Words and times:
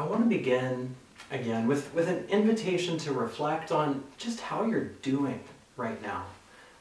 I 0.00 0.04
want 0.04 0.22
to 0.22 0.28
begin 0.30 0.94
again 1.30 1.66
with, 1.66 1.92
with 1.92 2.08
an 2.08 2.24
invitation 2.30 2.96
to 3.00 3.12
reflect 3.12 3.70
on 3.70 4.02
just 4.16 4.40
how 4.40 4.64
you're 4.64 4.86
doing 5.02 5.40
right 5.76 6.00
now. 6.00 6.24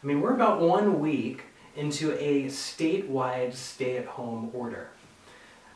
I 0.01 0.07
mean, 0.07 0.21
we're 0.21 0.33
about 0.33 0.61
one 0.61 1.01
week 1.01 1.41
into 1.75 2.13
a 2.13 2.45
statewide 2.45 3.53
stay 3.53 3.97
at 3.97 4.05
home 4.05 4.51
order. 4.53 4.87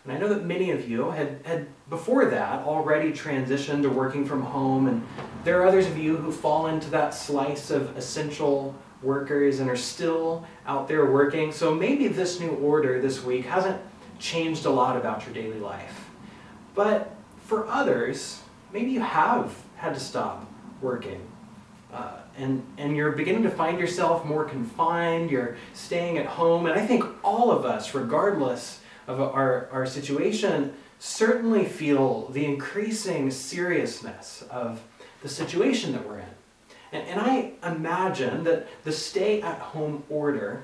And 0.06 0.14
I 0.14 0.18
know 0.18 0.30
that 0.30 0.46
many 0.46 0.72
of 0.72 0.88
you 0.88 1.12
had, 1.12 1.42
had 1.44 1.68
before 1.90 2.24
that 2.28 2.64
already 2.66 3.12
transitioned 3.12 3.82
to 3.82 3.90
working 3.90 4.24
from 4.26 4.42
home, 4.42 4.88
and 4.88 5.06
there 5.44 5.62
are 5.62 5.68
others 5.68 5.86
of 5.86 5.98
you 5.98 6.16
who 6.16 6.32
fall 6.32 6.68
into 6.68 6.90
that 6.92 7.14
slice 7.14 7.72
of 7.72 7.98
essential 7.98 8.74
workers 9.02 9.60
and 9.60 9.70
are 9.70 9.76
still 9.76 10.46
out 10.66 10.88
there 10.88 11.12
working. 11.12 11.52
So 11.52 11.76
maybe 11.76 12.08
this 12.08 12.40
new 12.40 12.52
order 12.52 13.02
this 13.02 13.22
week 13.22 13.44
hasn't 13.48 13.82
changed 14.18 14.66
a 14.66 14.70
lot 14.70 14.96
about 14.96 15.26
your 15.26 15.34
daily 15.34 15.60
life. 15.60 16.10
But 16.74 17.14
for 17.54 17.68
others, 17.68 18.42
maybe 18.72 18.90
you 18.90 19.00
have 19.00 19.54
had 19.76 19.94
to 19.94 20.00
stop 20.00 20.44
working. 20.82 21.22
Uh, 21.94 22.14
and, 22.36 22.66
and 22.80 22.98
you're 22.98 23.12
beginning 23.12 23.44
to 23.44 23.50
find 23.52 23.80
yourself 23.80 24.26
more 24.26 24.44
confined, 24.44 25.30
you're 25.30 25.56
staying 25.76 26.18
at 26.18 26.26
home. 26.26 26.66
And 26.66 26.74
I 26.74 26.84
think 26.84 27.06
all 27.24 27.52
of 27.52 27.64
us, 27.64 27.94
regardless 27.94 28.80
of 29.06 29.22
our, 29.22 29.70
our 29.72 29.86
situation, 29.86 30.74
certainly 30.98 31.66
feel 31.66 32.28
the 32.30 32.44
increasing 32.44 33.30
seriousness 33.30 34.44
of 34.50 34.82
the 35.22 35.30
situation 35.30 35.92
that 35.92 36.08
we're 36.08 36.20
in. 36.20 36.34
And, 36.92 37.08
and 37.08 37.20
I 37.22 37.52
imagine 37.64 38.46
that 38.46 38.68
the 38.84 38.92
stay 38.92 39.44
at 39.44 39.60
home 39.60 40.02
order 40.10 40.64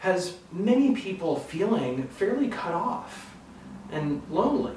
has 0.00 0.36
many 0.52 0.94
people 0.94 1.36
feeling 1.36 2.06
fairly 2.08 2.48
cut 2.48 2.74
off 2.74 3.34
and 3.90 4.20
lonely. 4.28 4.76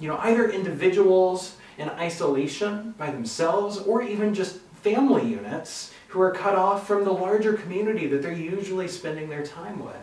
You 0.00 0.08
know, 0.08 0.18
either 0.18 0.50
individuals 0.50 1.56
in 1.78 1.88
isolation 1.90 2.94
by 2.98 3.10
themselves 3.10 3.78
or 3.78 4.02
even 4.02 4.34
just 4.34 4.58
family 4.82 5.28
units 5.28 5.92
who 6.08 6.20
are 6.20 6.32
cut 6.32 6.54
off 6.54 6.86
from 6.86 7.04
the 7.04 7.12
larger 7.12 7.54
community 7.54 8.06
that 8.08 8.20
they're 8.20 8.32
usually 8.32 8.88
spending 8.88 9.28
their 9.28 9.44
time 9.44 9.82
with. 9.84 9.94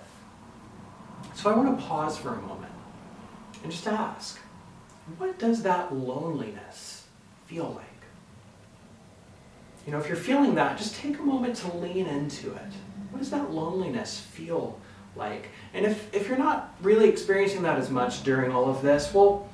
So 1.35 1.49
I 1.49 1.55
want 1.55 1.77
to 1.77 1.85
pause 1.85 2.17
for 2.17 2.33
a 2.33 2.41
moment 2.41 2.73
and 3.63 3.71
just 3.71 3.87
ask 3.87 4.39
what 5.17 5.39
does 5.39 5.63
that 5.63 5.93
loneliness 5.93 7.05
feel 7.47 7.73
like? 7.75 7.85
You 9.85 9.93
know, 9.93 9.99
if 9.99 10.07
you're 10.07 10.17
feeling 10.17 10.55
that, 10.55 10.77
just 10.77 10.95
take 10.95 11.17
a 11.17 11.23
moment 11.23 11.55
to 11.57 11.75
lean 11.77 12.05
into 12.05 12.53
it. 12.53 12.71
What 13.09 13.19
does 13.19 13.31
that 13.31 13.51
loneliness 13.51 14.19
feel 14.19 14.79
like? 15.15 15.49
And 15.73 15.85
if, 15.85 16.13
if 16.13 16.27
you're 16.27 16.37
not 16.37 16.75
really 16.81 17.09
experiencing 17.09 17.63
that 17.63 17.79
as 17.79 17.89
much 17.89 18.23
during 18.23 18.51
all 18.51 18.69
of 18.69 18.83
this, 18.83 19.11
well, 19.13 19.48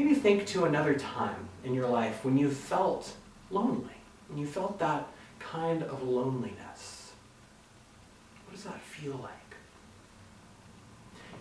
maybe 0.00 0.14
think 0.14 0.46
to 0.46 0.64
another 0.64 0.94
time 0.94 1.48
in 1.62 1.74
your 1.74 1.86
life 1.86 2.24
when 2.24 2.38
you 2.38 2.50
felt 2.50 3.12
lonely, 3.50 3.96
when 4.28 4.38
you 4.38 4.46
felt 4.46 4.78
that 4.78 5.06
kind 5.38 5.82
of 5.82 6.02
loneliness. 6.02 7.12
What 8.46 8.54
does 8.54 8.64
that 8.64 8.80
feel 8.80 9.16
like? 9.16 9.39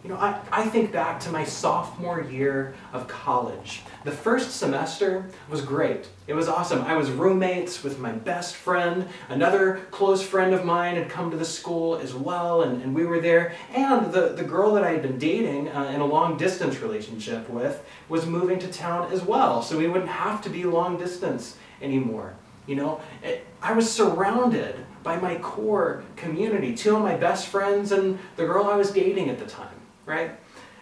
You 0.01 0.09
know, 0.09 0.15
I, 0.15 0.39
I 0.49 0.65
think 0.65 0.93
back 0.93 1.19
to 1.21 1.29
my 1.29 1.43
sophomore 1.43 2.21
year 2.21 2.73
of 2.93 3.09
college. 3.09 3.81
The 4.05 4.11
first 4.11 4.51
semester 4.51 5.29
was 5.49 5.59
great. 5.59 6.07
It 6.25 6.33
was 6.33 6.47
awesome. 6.47 6.83
I 6.83 6.95
was 6.95 7.11
roommates 7.11 7.83
with 7.83 7.99
my 7.99 8.13
best 8.13 8.55
friend. 8.55 9.09
Another 9.27 9.81
close 9.91 10.21
friend 10.21 10.53
of 10.53 10.63
mine 10.63 10.95
had 10.95 11.09
come 11.09 11.29
to 11.31 11.37
the 11.37 11.43
school 11.43 11.97
as 11.97 12.13
well, 12.13 12.61
and, 12.61 12.81
and 12.81 12.95
we 12.95 13.05
were 13.05 13.19
there. 13.19 13.53
And 13.75 14.13
the, 14.13 14.29
the 14.29 14.43
girl 14.43 14.73
that 14.75 14.85
I 14.85 14.91
had 14.91 15.01
been 15.01 15.19
dating 15.19 15.67
uh, 15.67 15.91
in 15.93 15.99
a 15.99 16.05
long 16.05 16.37
distance 16.37 16.79
relationship 16.79 17.49
with 17.49 17.83
was 18.07 18.25
moving 18.25 18.57
to 18.59 18.71
town 18.71 19.11
as 19.11 19.21
well, 19.21 19.61
so 19.61 19.77
we 19.77 19.89
wouldn't 19.89 20.09
have 20.09 20.41
to 20.43 20.49
be 20.49 20.63
long 20.63 20.97
distance 20.97 21.57
anymore. 21.81 22.35
You 22.67 22.75
know, 22.75 23.01
it, 23.21 23.45
I 23.61 23.73
was 23.73 23.91
surrounded 23.91 24.75
by 25.03 25.17
my 25.17 25.39
core 25.39 26.03
community, 26.15 26.73
two 26.73 26.95
of 26.95 27.01
my 27.01 27.15
best 27.15 27.47
friends 27.47 27.91
and 27.91 28.17
the 28.37 28.45
girl 28.45 28.65
I 28.65 28.75
was 28.75 28.91
dating 28.91 29.29
at 29.29 29.39
the 29.39 29.45
time 29.45 29.78
right? 30.09 30.31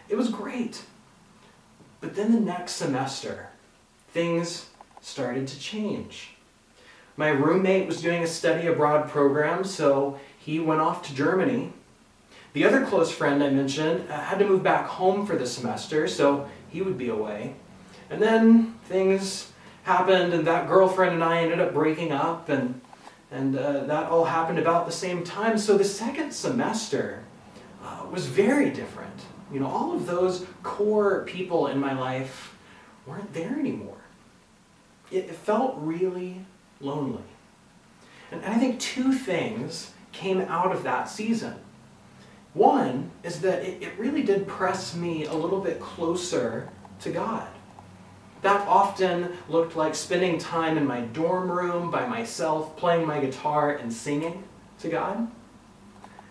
It 0.09 0.15
was 0.15 0.29
great. 0.29 0.81
But 1.99 2.15
then 2.15 2.31
the 2.31 2.39
next 2.39 2.73
semester, 2.73 3.49
things 4.09 4.69
started 5.01 5.47
to 5.47 5.59
change. 5.59 6.29
My 7.17 7.29
roommate 7.29 7.87
was 7.87 8.01
doing 8.01 8.23
a 8.23 8.27
study 8.27 8.67
abroad 8.67 9.09
program, 9.09 9.63
so 9.63 10.19
he 10.39 10.59
went 10.59 10.81
off 10.81 11.05
to 11.07 11.15
Germany. 11.15 11.73
The 12.53 12.63
other 12.63 12.85
close 12.85 13.11
friend 13.11 13.43
I 13.43 13.49
mentioned 13.49 14.09
uh, 14.09 14.19
had 14.19 14.39
to 14.39 14.47
move 14.47 14.63
back 14.63 14.85
home 14.85 15.25
for 15.25 15.35
the 15.35 15.45
semester, 15.45 16.07
so 16.07 16.47
he 16.69 16.81
would 16.81 16.97
be 16.97 17.09
away. 17.09 17.55
And 18.09 18.21
then 18.21 18.75
things 18.85 19.51
happened, 19.83 20.33
and 20.33 20.47
that 20.47 20.67
girlfriend 20.67 21.15
and 21.15 21.23
I 21.23 21.39
ended 21.39 21.59
up 21.59 21.73
breaking 21.73 22.11
up, 22.11 22.49
and, 22.49 22.79
and 23.31 23.57
uh, 23.57 23.83
that 23.85 24.09
all 24.09 24.25
happened 24.25 24.59
about 24.59 24.85
the 24.85 24.91
same 24.91 25.23
time. 25.23 25.57
So 25.57 25.77
the 25.77 25.83
second 25.83 26.31
semester 26.31 27.23
was 28.11 28.25
very 28.25 28.69
different. 28.69 29.21
You 29.51 29.59
know, 29.59 29.67
all 29.67 29.93
of 29.93 30.05
those 30.05 30.45
core 30.63 31.23
people 31.25 31.67
in 31.67 31.79
my 31.79 31.93
life 31.93 32.55
weren't 33.05 33.33
there 33.33 33.57
anymore. 33.57 33.97
It, 35.11 35.25
it 35.25 35.35
felt 35.35 35.75
really 35.77 36.45
lonely. 36.81 37.23
And, 38.31 38.43
and 38.43 38.53
I 38.53 38.57
think 38.57 38.79
two 38.79 39.13
things 39.13 39.93
came 40.11 40.41
out 40.41 40.75
of 40.75 40.83
that 40.83 41.05
season. 41.05 41.55
One 42.53 43.11
is 43.23 43.41
that 43.41 43.63
it, 43.63 43.83
it 43.83 43.97
really 43.97 44.23
did 44.23 44.47
press 44.47 44.95
me 44.95 45.25
a 45.25 45.33
little 45.33 45.61
bit 45.61 45.79
closer 45.79 46.69
to 47.01 47.11
God. 47.11 47.47
That 48.41 48.67
often 48.67 49.33
looked 49.49 49.75
like 49.75 49.95
spending 49.95 50.37
time 50.37 50.77
in 50.77 50.85
my 50.85 51.01
dorm 51.01 51.51
room 51.51 51.89
by 51.89 52.05
myself, 52.05 52.75
playing 52.77 53.05
my 53.07 53.19
guitar 53.19 53.75
and 53.75 53.91
singing 53.91 54.43
to 54.79 54.89
God. 54.89 55.29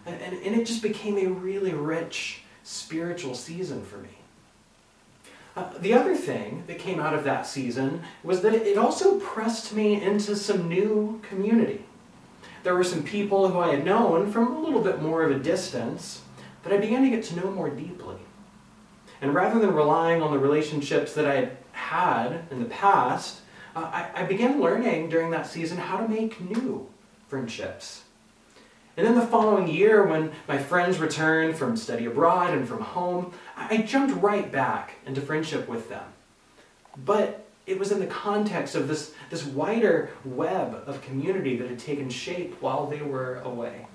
And, 0.06 0.20
and, 0.20 0.54
it 0.54 0.66
just 0.66 0.82
became 0.82 1.18
a 1.18 1.28
really 1.28 1.74
rich 1.74 2.42
spiritual 2.62 3.34
season 3.34 3.84
for 3.84 3.98
me. 3.98 4.10
Uh, 5.56 5.68
the 5.80 5.92
other 5.92 6.14
thing 6.14 6.62
that 6.68 6.78
came 6.78 7.00
out 7.00 7.12
of 7.12 7.24
that 7.24 7.46
season 7.46 8.02
was 8.22 8.42
that 8.42 8.54
it 8.54 8.78
also 8.78 9.18
pressed 9.18 9.74
me 9.74 10.00
into 10.00 10.36
some 10.36 10.68
new 10.68 11.20
community. 11.28 11.84
There 12.62 12.74
were 12.74 12.84
some 12.84 13.02
people 13.02 13.48
who 13.48 13.58
I 13.58 13.74
had 13.74 13.84
known 13.84 14.30
from 14.30 14.46
a 14.46 14.60
little 14.60 14.80
bit 14.82 15.02
more 15.02 15.24
of 15.24 15.30
a 15.30 15.38
distance 15.38 16.22
that 16.62 16.72
I 16.72 16.76
began 16.76 17.02
to 17.02 17.10
get 17.10 17.24
to 17.24 17.36
know 17.36 17.50
more 17.50 17.70
deeply. 17.70 18.16
And 19.20 19.34
rather 19.34 19.58
than 19.58 19.74
relying 19.74 20.22
on 20.22 20.30
the 20.30 20.38
relationships 20.38 21.14
that 21.14 21.26
I 21.26 21.34
had 21.34 21.56
had 21.72 22.44
in 22.50 22.60
the 22.60 22.68
past, 22.68 23.40
uh, 23.74 23.80
I, 23.80 24.22
I 24.22 24.22
began 24.24 24.60
learning 24.60 25.08
during 25.08 25.30
that 25.30 25.46
season 25.46 25.78
how 25.78 25.98
to 25.98 26.08
make 26.08 26.40
new 26.40 26.88
friendships 27.28 28.02
and 28.96 29.06
then 29.06 29.14
the 29.14 29.26
following 29.26 29.68
year, 29.68 30.04
when 30.04 30.32
my 30.48 30.56
friends 30.56 30.98
returned 30.98 31.56
from 31.56 31.76
study 31.76 32.06
abroad 32.06 32.54
and 32.54 32.66
from 32.66 32.80
home, 32.80 33.32
I 33.54 33.78
jumped 33.78 34.22
right 34.22 34.50
back 34.50 34.94
into 35.04 35.20
friendship 35.20 35.68
with 35.68 35.90
them. 35.90 36.04
But 37.04 37.46
it 37.66 37.78
was 37.78 37.92
in 37.92 37.98
the 37.98 38.06
context 38.06 38.74
of 38.74 38.88
this, 38.88 39.12
this 39.28 39.44
wider 39.44 40.10
web 40.24 40.82
of 40.86 41.02
community 41.02 41.56
that 41.58 41.68
had 41.68 41.78
taken 41.78 42.08
shape 42.08 42.56
while 42.62 42.86
they 42.86 43.02
were 43.02 43.40
away. 43.40 43.86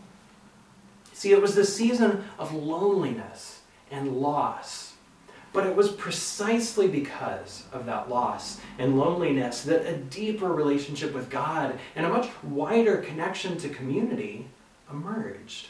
See, 1.14 1.32
it 1.32 1.42
was 1.42 1.56
the 1.56 1.66
season 1.66 2.26
of 2.38 2.54
loneliness 2.54 3.62
and 3.90 4.18
loss. 4.18 4.94
But 5.54 5.66
it 5.66 5.76
was 5.76 5.92
precisely 5.92 6.88
because 6.88 7.64
of 7.74 7.86
that 7.88 8.10
loss 8.10 8.62
and 8.78 8.98
loneliness 8.98 9.64
that 9.64 9.86
a 9.86 9.98
deeper 9.98 10.54
relationship 10.54 11.14
with 11.14 11.30
God 11.30 11.78
and 11.96 12.06
a 12.06 12.10
much 12.10 12.30
wider 12.44 12.98
connection 12.98 13.58
to 13.58 13.70
community 13.70 14.48
emerged. 14.92 15.68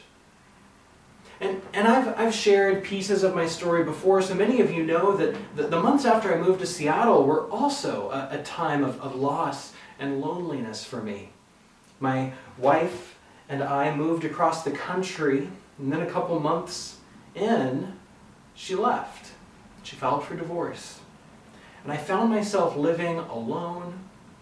And, 1.40 1.60
and 1.72 1.88
I've, 1.88 2.18
I've 2.18 2.34
shared 2.34 2.84
pieces 2.84 3.24
of 3.24 3.34
my 3.34 3.46
story 3.46 3.82
before, 3.82 4.22
so 4.22 4.34
many 4.34 4.60
of 4.60 4.72
you 4.72 4.84
know 4.84 5.16
that 5.16 5.36
the, 5.56 5.64
the 5.64 5.80
months 5.80 6.04
after 6.04 6.32
I 6.32 6.38
moved 6.38 6.60
to 6.60 6.66
Seattle 6.66 7.24
were 7.24 7.50
also 7.50 8.10
a, 8.10 8.38
a 8.38 8.42
time 8.42 8.84
of, 8.84 9.00
of 9.00 9.16
loss 9.16 9.72
and 9.98 10.20
loneliness 10.20 10.84
for 10.84 11.02
me. 11.02 11.30
My 11.98 12.32
wife 12.58 13.18
and 13.48 13.62
I 13.62 13.94
moved 13.94 14.24
across 14.24 14.62
the 14.62 14.70
country, 14.70 15.48
and 15.78 15.92
then 15.92 16.00
a 16.00 16.06
couple 16.06 16.38
months 16.38 16.98
in, 17.34 17.96
she 18.54 18.74
left. 18.74 19.32
She 19.82 19.96
filed 19.96 20.24
for 20.24 20.36
divorce. 20.36 21.00
And 21.82 21.92
I 21.92 21.96
found 21.96 22.30
myself 22.30 22.76
living 22.76 23.18
alone 23.18 23.98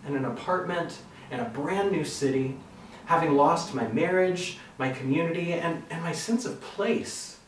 in 0.07 0.17
an 0.17 0.27
apartment 0.27 0.99
in 1.31 1.41
a 1.41 1.45
brand 1.45 1.93
new 1.93 2.05
city, 2.05 2.57
having 3.07 3.35
lost 3.35 3.75
my 3.75 3.89
marriage, 3.89 4.59
my 4.81 4.91
community, 4.91 5.53
and, 5.53 5.83
and 5.91 6.03
my 6.03 6.11
sense 6.11 6.47
of 6.47 6.59
place. 6.63 7.39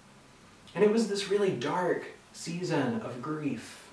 And 0.75 0.85
it 0.85 0.93
was 0.93 1.09
this 1.09 1.31
really 1.31 1.51
dark 1.51 2.05
season 2.35 3.01
of 3.01 3.23
grief. 3.23 3.89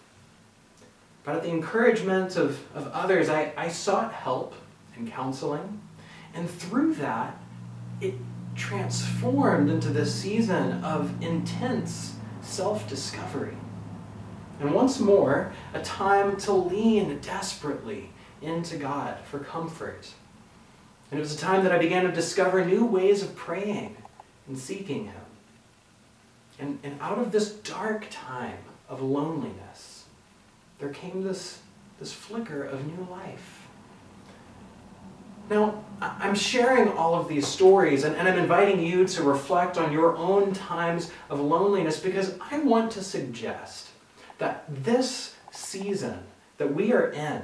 But 1.24 1.38
at 1.38 1.44
the 1.44 1.50
encouragement 1.50 2.36
of, 2.36 2.60
of 2.76 2.88
others, 2.90 3.30
I, 3.30 3.54
I 3.56 3.70
sought 3.70 4.14
help 4.14 4.56
and 4.98 5.10
counseling. 5.10 5.80
And 6.34 6.50
through 6.50 6.96
that, 6.96 7.40
it 8.02 8.16
transformed 8.56 9.70
into 9.70 9.88
this 9.88 10.14
season 10.14 10.84
of 10.84 11.24
intense 11.24 12.16
self 12.42 12.90
discovery. 12.90 13.56
And 14.60 14.74
once 14.74 15.00
more, 15.00 15.54
a 15.74 15.82
time 15.82 16.36
to 16.38 16.52
lean 16.52 17.20
desperately 17.20 18.10
into 18.42 18.76
God 18.76 19.18
for 19.24 19.40
comfort. 19.40 20.10
And 21.12 21.20
it 21.20 21.22
was 21.22 21.34
a 21.34 21.38
time 21.38 21.64
that 21.64 21.72
I 21.72 21.78
began 21.78 22.04
to 22.04 22.12
discover 22.12 22.64
new 22.64 22.86
ways 22.86 23.24
of 23.24 23.36
praying 23.36 23.98
and 24.48 24.58
seeking 24.58 25.06
Him. 25.06 25.22
And, 26.60 26.80
and 26.84 27.00
out 27.02 27.18
of 27.18 27.32
this 27.32 27.52
dark 27.52 28.08
time 28.12 28.58
of 28.88 29.02
loneliness, 29.02 30.06
there 30.80 30.90
came 30.90 31.24
this, 31.24 31.60
this 32.00 32.12
flicker 32.12 32.64
of 32.64 32.86
new 32.86 33.08
life. 33.10 33.68
Now, 35.50 35.84
I'm 36.00 36.36
sharing 36.36 36.90
all 36.90 37.16
of 37.16 37.28
these 37.28 37.48
stories 37.48 38.04
and, 38.04 38.16
and 38.16 38.28
I'm 38.28 38.38
inviting 38.38 38.80
you 38.80 39.08
to 39.08 39.24
reflect 39.24 39.78
on 39.78 39.92
your 39.92 40.16
own 40.16 40.54
times 40.54 41.12
of 41.30 41.40
loneliness 41.40 42.00
because 42.00 42.36
I 42.52 42.60
want 42.60 42.92
to 42.92 43.04
suggest 43.04 43.88
that 44.38 44.64
this 44.84 45.36
season 45.52 46.20
that 46.58 46.74
we 46.74 46.94
are 46.94 47.10
in 47.10 47.42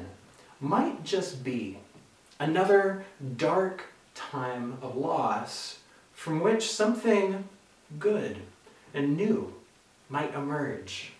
might 0.61 1.03
just 1.03 1.43
be 1.43 1.79
another 2.39 3.05
dark 3.37 3.83
time 4.13 4.77
of 4.81 4.95
loss 4.95 5.79
from 6.13 6.39
which 6.39 6.71
something 6.71 7.47
good 7.99 8.37
and 8.93 9.17
new 9.17 9.53
might 10.09 10.33
emerge. 10.33 11.11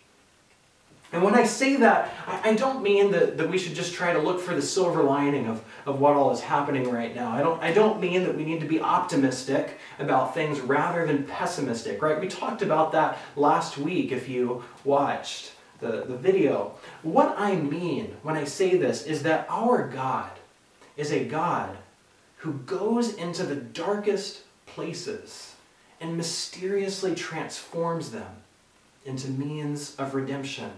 And 1.11 1.23
when 1.23 1.35
I 1.35 1.45
say 1.45 1.77
that, 1.77 2.11
I, 2.27 2.55
don't 2.55 2.83
mean 2.83 3.11
that, 3.11 3.37
that 3.37 3.49
we 3.49 3.57
should 3.57 3.73
just 3.73 3.93
try 3.93 4.11
to 4.11 4.19
look 4.19 4.41
for 4.41 4.53
the 4.53 4.61
silver 4.61 5.01
lining 5.03 5.47
of, 5.47 5.63
of 5.85 5.99
what 5.99 6.13
all 6.13 6.31
is 6.31 6.41
happening 6.41 6.91
right 6.91 7.15
now. 7.15 7.31
I 7.31 7.41
don't, 7.41 7.63
I 7.63 7.71
don't 7.71 8.01
mean 8.01 8.23
that 8.23 8.35
we 8.35 8.43
need 8.43 8.59
to 8.59 8.67
be 8.67 8.81
optimistic 8.81 9.79
about 9.99 10.33
things 10.33 10.59
rather 10.59 11.05
than 11.05 11.23
pessimistic, 11.23 12.01
right? 12.01 12.19
We 12.19 12.27
talked 12.27 12.61
about 12.61 12.91
that 12.93 13.19
last 13.37 13.77
week 13.77 14.11
if 14.11 14.27
you 14.27 14.65
watched 14.83 15.53
the, 15.79 16.03
the 16.05 16.17
video. 16.17 16.73
What 17.03 17.35
I 17.37 17.55
mean 17.55 18.17
when 18.23 18.35
I 18.35 18.43
say 18.43 18.75
this 18.75 19.03
is 19.03 19.23
that 19.23 19.45
our 19.47 19.87
God 19.87 20.31
is 20.97 21.11
a 21.11 21.25
God 21.25 21.77
who 22.37 22.53
goes 22.53 23.13
into 23.13 23.43
the 23.43 23.55
darkest 23.55 24.41
places 24.65 25.55
and 25.99 26.17
mysteriously 26.17 27.15
transforms 27.15 28.11
them 28.11 28.35
into 29.05 29.29
means 29.29 29.95
of 29.95 30.15
redemption. 30.15 30.71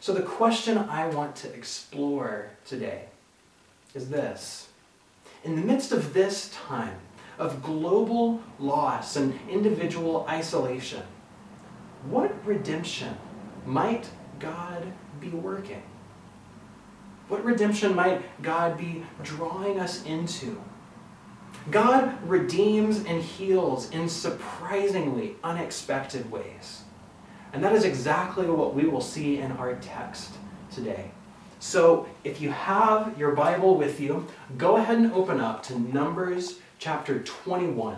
So, 0.00 0.12
the 0.12 0.22
question 0.22 0.78
I 0.78 1.08
want 1.08 1.34
to 1.36 1.52
explore 1.52 2.50
today 2.64 3.06
is 3.94 4.10
this. 4.10 4.68
In 5.44 5.56
the 5.56 5.62
midst 5.62 5.92
of 5.92 6.14
this 6.14 6.50
time 6.50 6.98
of 7.38 7.62
global 7.62 8.40
loss 8.58 9.16
and 9.16 9.38
individual 9.48 10.26
isolation, 10.28 11.02
what 12.04 12.34
redemption 12.46 13.16
might 13.66 14.08
God 14.38 14.84
be 15.20 15.30
working? 15.30 15.82
What 17.28 17.44
redemption 17.44 17.94
might 17.94 18.42
God 18.42 18.78
be 18.78 19.04
drawing 19.22 19.78
us 19.78 20.02
into? 20.04 20.60
God 21.70 22.16
redeems 22.26 23.04
and 23.04 23.22
heals 23.22 23.90
in 23.90 24.08
surprisingly 24.08 25.36
unexpected 25.44 26.30
ways. 26.30 26.82
And 27.52 27.62
that 27.62 27.74
is 27.74 27.84
exactly 27.84 28.46
what 28.46 28.74
we 28.74 28.86
will 28.86 29.02
see 29.02 29.38
in 29.38 29.52
our 29.52 29.74
text 29.76 30.30
today. 30.70 31.10
So, 31.60 32.06
if 32.22 32.40
you 32.40 32.50
have 32.50 33.18
your 33.18 33.32
Bible 33.32 33.76
with 33.76 34.00
you, 34.00 34.26
go 34.56 34.76
ahead 34.76 34.98
and 34.98 35.12
open 35.12 35.40
up 35.40 35.62
to 35.64 35.78
Numbers 35.78 36.60
chapter 36.78 37.20
21. 37.20 37.96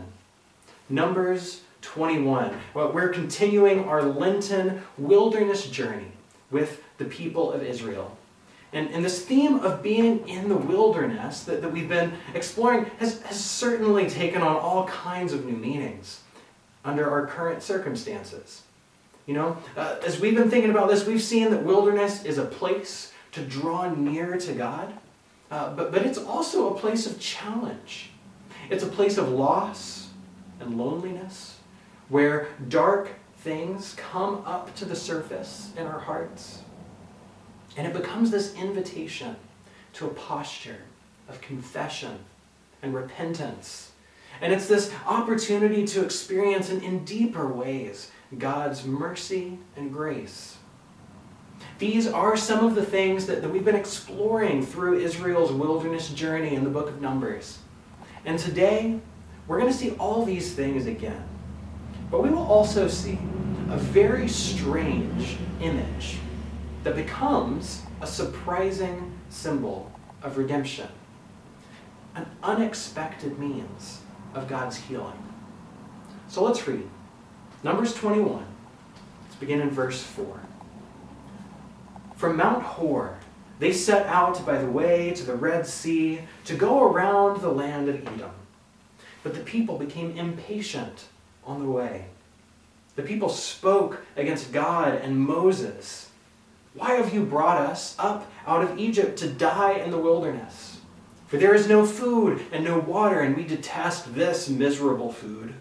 Numbers 0.89 1.61
21. 1.83 2.59
Well, 2.73 2.93
we're 2.93 3.11
continuing 3.11 3.85
our 3.85 4.03
Lenten 4.03 4.83
wilderness 4.97 5.69
journey 5.69 6.13
with 6.51 6.83
the 6.97 7.05
people 7.05 7.53
of 7.53 7.63
Israel. 7.63 8.17
And, 8.73 8.89
and 8.91 9.05
this 9.05 9.25
theme 9.25 9.61
of 9.61 9.83
being 9.83 10.29
in 10.29 10.49
the 10.49 10.57
wilderness 10.57 11.43
that, 11.45 11.61
that 11.63 11.73
we've 11.73 11.89
been 11.89 12.13
exploring 12.35 12.87
has, 12.99 13.21
has 13.23 13.43
certainly 13.43 14.09
taken 14.09 14.43
on 14.43 14.57
all 14.57 14.87
kinds 14.87 15.33
of 15.33 15.45
new 15.45 15.57
meanings 15.57 16.21
under 16.85 17.11
our 17.11 17.27
current 17.27 17.63
circumstances. 17.63 18.63
You 19.27 19.35
know, 19.35 19.57
uh, 19.77 19.97
as 20.05 20.21
we've 20.21 20.35
been 20.35 20.51
thinking 20.51 20.71
about 20.71 20.89
this, 20.89 21.05
we've 21.05 21.23
seen 21.23 21.51
that 21.51 21.65
wilderness 21.65 22.25
is 22.25 22.39
a 22.39 22.45
place 22.45 23.13
to 23.33 23.45
draw 23.45 23.93
near 23.93 24.37
to 24.39 24.53
God, 24.53 24.93
uh, 25.51 25.75
but, 25.75 25.93
but 25.93 26.07
it's 26.07 26.19
also 26.19 26.75
a 26.75 26.79
place 26.79 27.07
of 27.07 27.19
challenge. 27.21 28.11
It's 28.71 28.85
a 28.85 28.89
place 28.89 29.19
of 29.19 29.29
loss 29.29 30.09
and 30.61 30.79
loneliness, 30.79 31.59
where 32.09 32.49
dark 32.69 33.11
things 33.39 33.95
come 33.97 34.43
up 34.47 34.75
to 34.77 34.85
the 34.85 34.97
surface 34.97 35.73
in 35.77 35.87
our 35.87 35.99
hearts 35.99 36.63
and 37.77 37.87
it 37.87 37.93
becomes 37.93 38.31
this 38.31 38.55
invitation 38.55 39.37
to 39.95 40.07
a 40.07 40.11
posture 40.11 40.79
of 41.29 41.41
confession 41.41 42.19
and 42.83 42.95
repentance. 42.95 43.93
And 44.41 44.53
it's 44.53 44.67
this 44.67 44.93
opportunity 45.07 45.87
to 45.89 46.05
experience 46.05 46.71
in, 46.71 46.83
in 46.83 47.05
deeper 47.05 47.47
ways 47.47 48.11
God's 48.39 48.85
mercy 48.85 49.59
and 49.77 49.93
grace. 49.93 50.57
These 51.79 52.07
are 52.07 52.37
some 52.37 52.65
of 52.65 52.75
the 52.75 52.85
things 52.85 53.27
that, 53.27 53.43
that 53.43 53.49
we've 53.49 53.65
been 53.65 53.77
exploring 53.77 54.65
through 54.65 55.01
Israel's 55.01 55.53
wilderness 55.53 56.11
journey 56.11 56.55
in 56.55 56.65
the 56.65 56.71
book 56.71 56.89
of 56.89 57.01
Numbers. 57.01 57.59
And 58.25 58.39
today, 58.39 58.99
we're 59.47 59.59
going 59.59 59.73
to 59.73 59.77
see 59.77 59.93
all 59.93 60.25
these 60.25 60.55
things 60.55 60.87
again. 60.87 61.27
But 62.11 62.23
we 62.23 62.31
will 62.31 62.47
also 62.47 62.87
see 62.89 63.19
a 63.71 63.77
very 63.77 64.29
strange 64.29 65.37
image 65.61 66.19
that 66.85 66.97
becomes 66.97 67.83
a 68.01 68.07
surprising 68.07 69.19
symbol 69.29 69.93
of 70.23 70.39
redemption, 70.39 70.89
an 72.15 72.27
unexpected 72.43 73.39
means 73.39 74.01
of 74.35 74.49
God's 74.49 74.77
healing. 74.77 75.23
So 76.29 76.43
let's 76.43 76.67
read 76.67 76.89
Numbers 77.63 77.95
21. 77.95 78.45
Let's 79.25 79.37
begin 79.37 79.61
in 79.61 79.71
verse 79.71 80.03
4. 80.03 80.41
From 82.17 82.37
Mount 82.37 82.63
Hor, 82.63 83.19
they 83.59 83.73
set 83.73 84.07
out 84.07 84.45
by 84.47 84.59
the 84.59 84.71
way 84.71 85.13
to 85.13 85.25
the 85.25 85.35
Red 85.35 85.67
Sea 85.67 86.21
to 86.45 86.55
go 86.55 86.85
around 86.85 87.41
the 87.41 87.53
land 87.53 87.89
of 87.89 88.07
Edom. 88.07 88.31
But 89.23 89.35
the 89.35 89.41
people 89.41 89.77
became 89.77 90.17
impatient 90.17 91.05
on 91.45 91.63
the 91.63 91.71
way. 91.71 92.07
The 92.97 93.03
people 93.03 93.29
spoke 93.29 94.01
against 94.17 94.53
God 94.53 94.95
and 94.95 95.19
Moses 95.19 96.10
why 96.75 96.93
have 96.93 97.13
you 97.13 97.25
brought 97.25 97.59
us 97.59 97.97
up 97.99 98.31
out 98.47 98.63
of 98.63 98.79
Egypt 98.79 99.19
to 99.19 99.29
die 99.29 99.75
in 99.75 99.91
the 99.91 99.99
wilderness? 99.99 100.79
For 101.27 101.37
there 101.37 101.55
is 101.55 101.69
no 101.69 101.85
food 101.85 102.43
and 102.53 102.65
no 102.65 102.79
water, 102.79 103.21
and 103.21 103.37
we 103.37 103.45
detest 103.45 104.15
this 104.15 104.49
miserable 104.49 105.13
food. 105.13 105.55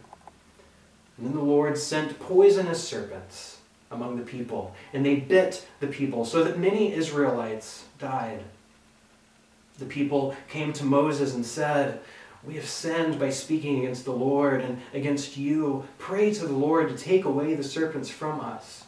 And 1.18 1.28
then 1.28 1.36
the 1.36 1.42
Lord 1.42 1.78
sent 1.78 2.20
poisonous 2.20 2.84
serpents 2.84 3.58
among 3.92 4.18
the 4.18 4.24
people, 4.24 4.76
and 4.94 5.06
they 5.06 5.16
bit 5.16 5.68
the 5.80 5.88
people, 5.88 6.26
so 6.26 6.44
that 6.44 6.60
many 6.60 6.94
Israelites 6.94 7.86
died. 7.98 8.44
The 9.80 9.86
people 9.86 10.36
came 10.48 10.74
to 10.74 10.84
Moses 10.84 11.34
and 11.34 11.46
said, 11.46 12.02
We 12.44 12.56
have 12.56 12.68
sinned 12.68 13.20
by 13.20 13.32
speaking 13.32 13.80
against 13.80 14.06
the 14.06 14.12
Lord 14.12 14.62
and 14.62 14.80
against 14.94 15.38
you. 15.38 15.86
Pray 15.98 16.34
to 16.34 16.46
the 16.46 16.54
Lord 16.54 16.90
to 16.90 16.98
take 16.98 17.26
away 17.26 17.56
the 17.56 17.64
serpents 17.64 18.10
from 18.10 18.40
us. 18.40 18.86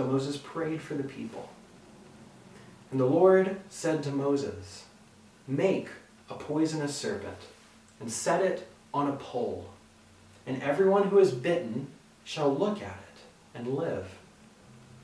So 0.00 0.06
Moses 0.06 0.38
prayed 0.38 0.80
for 0.80 0.94
the 0.94 1.04
people. 1.04 1.50
And 2.90 2.98
the 2.98 3.04
Lord 3.04 3.60
said 3.68 4.02
to 4.04 4.10
Moses, 4.10 4.86
Make 5.46 5.88
a 6.30 6.34
poisonous 6.36 6.94
serpent 6.94 7.36
and 8.00 8.10
set 8.10 8.40
it 8.40 8.66
on 8.94 9.08
a 9.08 9.16
pole, 9.16 9.68
and 10.46 10.62
everyone 10.62 11.08
who 11.08 11.18
is 11.18 11.32
bitten 11.32 11.88
shall 12.24 12.50
look 12.50 12.80
at 12.80 12.96
it 12.96 13.58
and 13.58 13.74
live. 13.74 14.08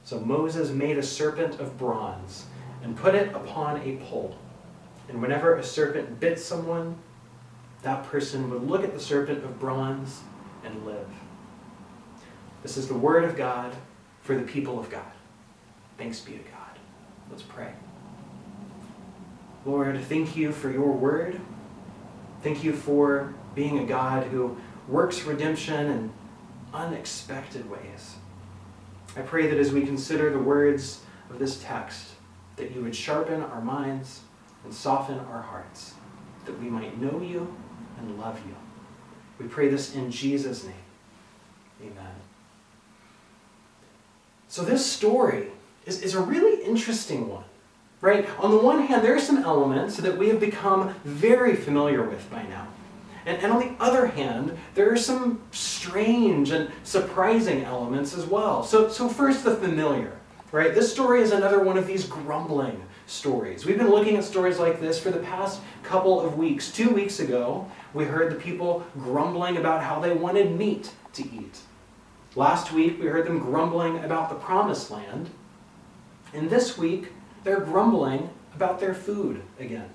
So 0.02 0.18
Moses 0.18 0.70
made 0.70 0.96
a 0.96 1.02
serpent 1.02 1.60
of 1.60 1.76
bronze 1.76 2.46
and 2.82 2.96
put 2.96 3.14
it 3.14 3.34
upon 3.34 3.82
a 3.82 3.96
pole. 3.96 4.34
And 5.10 5.20
whenever 5.20 5.56
a 5.56 5.62
serpent 5.62 6.20
bit 6.20 6.40
someone, 6.40 6.96
that 7.82 8.04
person 8.04 8.48
would 8.48 8.66
look 8.66 8.82
at 8.82 8.94
the 8.94 9.00
serpent 9.00 9.44
of 9.44 9.60
bronze 9.60 10.22
and 10.64 10.86
live. 10.86 11.10
This 12.62 12.78
is 12.78 12.88
the 12.88 12.94
word 12.94 13.24
of 13.24 13.36
God 13.36 13.76
for 14.26 14.34
the 14.34 14.42
people 14.42 14.80
of 14.80 14.90
God. 14.90 15.04
Thanks 15.96 16.18
be 16.18 16.32
to 16.32 16.38
God. 16.38 16.78
Let's 17.30 17.42
pray. 17.42 17.72
Lord, 19.64 20.00
thank 20.02 20.36
you 20.36 20.50
for 20.50 20.68
your 20.68 20.92
word. 20.92 21.40
Thank 22.42 22.64
you 22.64 22.72
for 22.72 23.32
being 23.54 23.78
a 23.78 23.84
God 23.84 24.26
who 24.26 24.56
works 24.88 25.22
redemption 25.22 25.86
in 25.86 26.12
unexpected 26.74 27.70
ways. 27.70 28.16
I 29.16 29.22
pray 29.22 29.46
that 29.46 29.58
as 29.58 29.72
we 29.72 29.86
consider 29.86 30.30
the 30.30 30.40
words 30.40 31.00
of 31.30 31.38
this 31.38 31.62
text, 31.62 32.08
that 32.56 32.74
you 32.74 32.82
would 32.82 32.96
sharpen 32.96 33.42
our 33.42 33.60
minds 33.60 34.22
and 34.64 34.74
soften 34.74 35.20
our 35.20 35.42
hearts, 35.42 35.94
that 36.46 36.58
we 36.60 36.68
might 36.68 37.00
know 37.00 37.20
you 37.20 37.56
and 37.98 38.18
love 38.18 38.40
you. 38.46 38.56
We 39.38 39.46
pray 39.46 39.68
this 39.68 39.94
in 39.94 40.10
Jesus' 40.10 40.64
name. 40.64 40.74
Amen. 41.80 42.14
So, 44.56 44.62
this 44.62 44.90
story 44.90 45.48
is, 45.84 46.00
is 46.00 46.14
a 46.14 46.20
really 46.22 46.64
interesting 46.64 47.28
one, 47.28 47.44
right? 48.00 48.26
On 48.38 48.50
the 48.50 48.56
one 48.56 48.86
hand, 48.86 49.04
there 49.04 49.14
are 49.14 49.20
some 49.20 49.36
elements 49.36 49.98
that 49.98 50.16
we 50.16 50.30
have 50.30 50.40
become 50.40 50.94
very 51.04 51.54
familiar 51.54 52.02
with 52.02 52.30
by 52.30 52.42
now. 52.44 52.66
And, 53.26 53.36
and 53.42 53.52
on 53.52 53.60
the 53.60 53.84
other 53.84 54.06
hand, 54.06 54.56
there 54.74 54.90
are 54.90 54.96
some 54.96 55.42
strange 55.50 56.52
and 56.52 56.70
surprising 56.84 57.64
elements 57.64 58.14
as 58.14 58.24
well. 58.24 58.62
So, 58.64 58.88
so 58.88 59.10
first, 59.10 59.44
the 59.44 59.56
familiar, 59.56 60.18
right? 60.52 60.74
This 60.74 60.90
story 60.90 61.20
is 61.20 61.32
another 61.32 61.62
one 61.62 61.76
of 61.76 61.86
these 61.86 62.06
grumbling 62.06 62.82
stories. 63.06 63.66
We've 63.66 63.76
been 63.76 63.90
looking 63.90 64.16
at 64.16 64.24
stories 64.24 64.58
like 64.58 64.80
this 64.80 64.98
for 64.98 65.10
the 65.10 65.20
past 65.20 65.60
couple 65.82 66.18
of 66.18 66.38
weeks. 66.38 66.72
Two 66.72 66.88
weeks 66.88 67.20
ago, 67.20 67.70
we 67.92 68.06
heard 68.06 68.32
the 68.32 68.40
people 68.40 68.86
grumbling 69.00 69.58
about 69.58 69.82
how 69.82 70.00
they 70.00 70.14
wanted 70.14 70.58
meat 70.58 70.92
to 71.12 71.24
eat. 71.30 71.60
Last 72.36 72.70
week, 72.70 73.00
we 73.00 73.06
heard 73.06 73.26
them 73.26 73.38
grumbling 73.38 74.04
about 74.04 74.28
the 74.28 74.34
promised 74.34 74.90
land. 74.90 75.30
And 76.34 76.50
this 76.50 76.76
week, 76.76 77.12
they're 77.44 77.60
grumbling 77.60 78.28
about 78.54 78.78
their 78.78 78.92
food 78.92 79.40
again. 79.58 79.88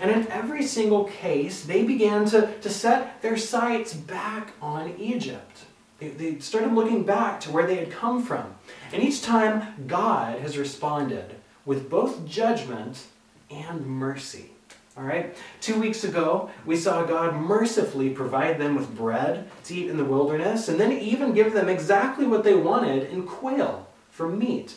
And 0.00 0.10
in 0.10 0.26
every 0.28 0.62
single 0.62 1.04
case, 1.04 1.62
they 1.62 1.84
began 1.84 2.24
to, 2.26 2.58
to 2.58 2.70
set 2.70 3.20
their 3.20 3.36
sights 3.36 3.92
back 3.92 4.52
on 4.62 4.94
Egypt. 4.98 5.64
They, 5.98 6.08
they 6.08 6.38
started 6.38 6.72
looking 6.72 7.04
back 7.04 7.38
to 7.40 7.50
where 7.50 7.66
they 7.66 7.76
had 7.76 7.90
come 7.90 8.24
from. 8.24 8.54
And 8.90 9.02
each 9.02 9.20
time, 9.20 9.86
God 9.86 10.40
has 10.40 10.56
responded 10.56 11.34
with 11.66 11.90
both 11.90 12.26
judgment 12.26 13.04
and 13.50 13.86
mercy. 13.86 14.51
All 14.96 15.04
right? 15.04 15.34
Two 15.60 15.80
weeks 15.80 16.04
ago, 16.04 16.50
we 16.66 16.76
saw 16.76 17.04
God 17.04 17.34
mercifully 17.34 18.10
provide 18.10 18.58
them 18.58 18.74
with 18.74 18.94
bread 18.94 19.50
to 19.64 19.74
eat 19.74 19.90
in 19.90 19.96
the 19.96 20.04
wilderness, 20.04 20.68
and 20.68 20.78
then 20.78 20.92
even 20.92 21.32
give 21.32 21.52
them 21.52 21.68
exactly 21.68 22.26
what 22.26 22.44
they 22.44 22.54
wanted 22.54 23.10
in 23.10 23.26
quail 23.26 23.88
for 24.10 24.28
meat. 24.28 24.76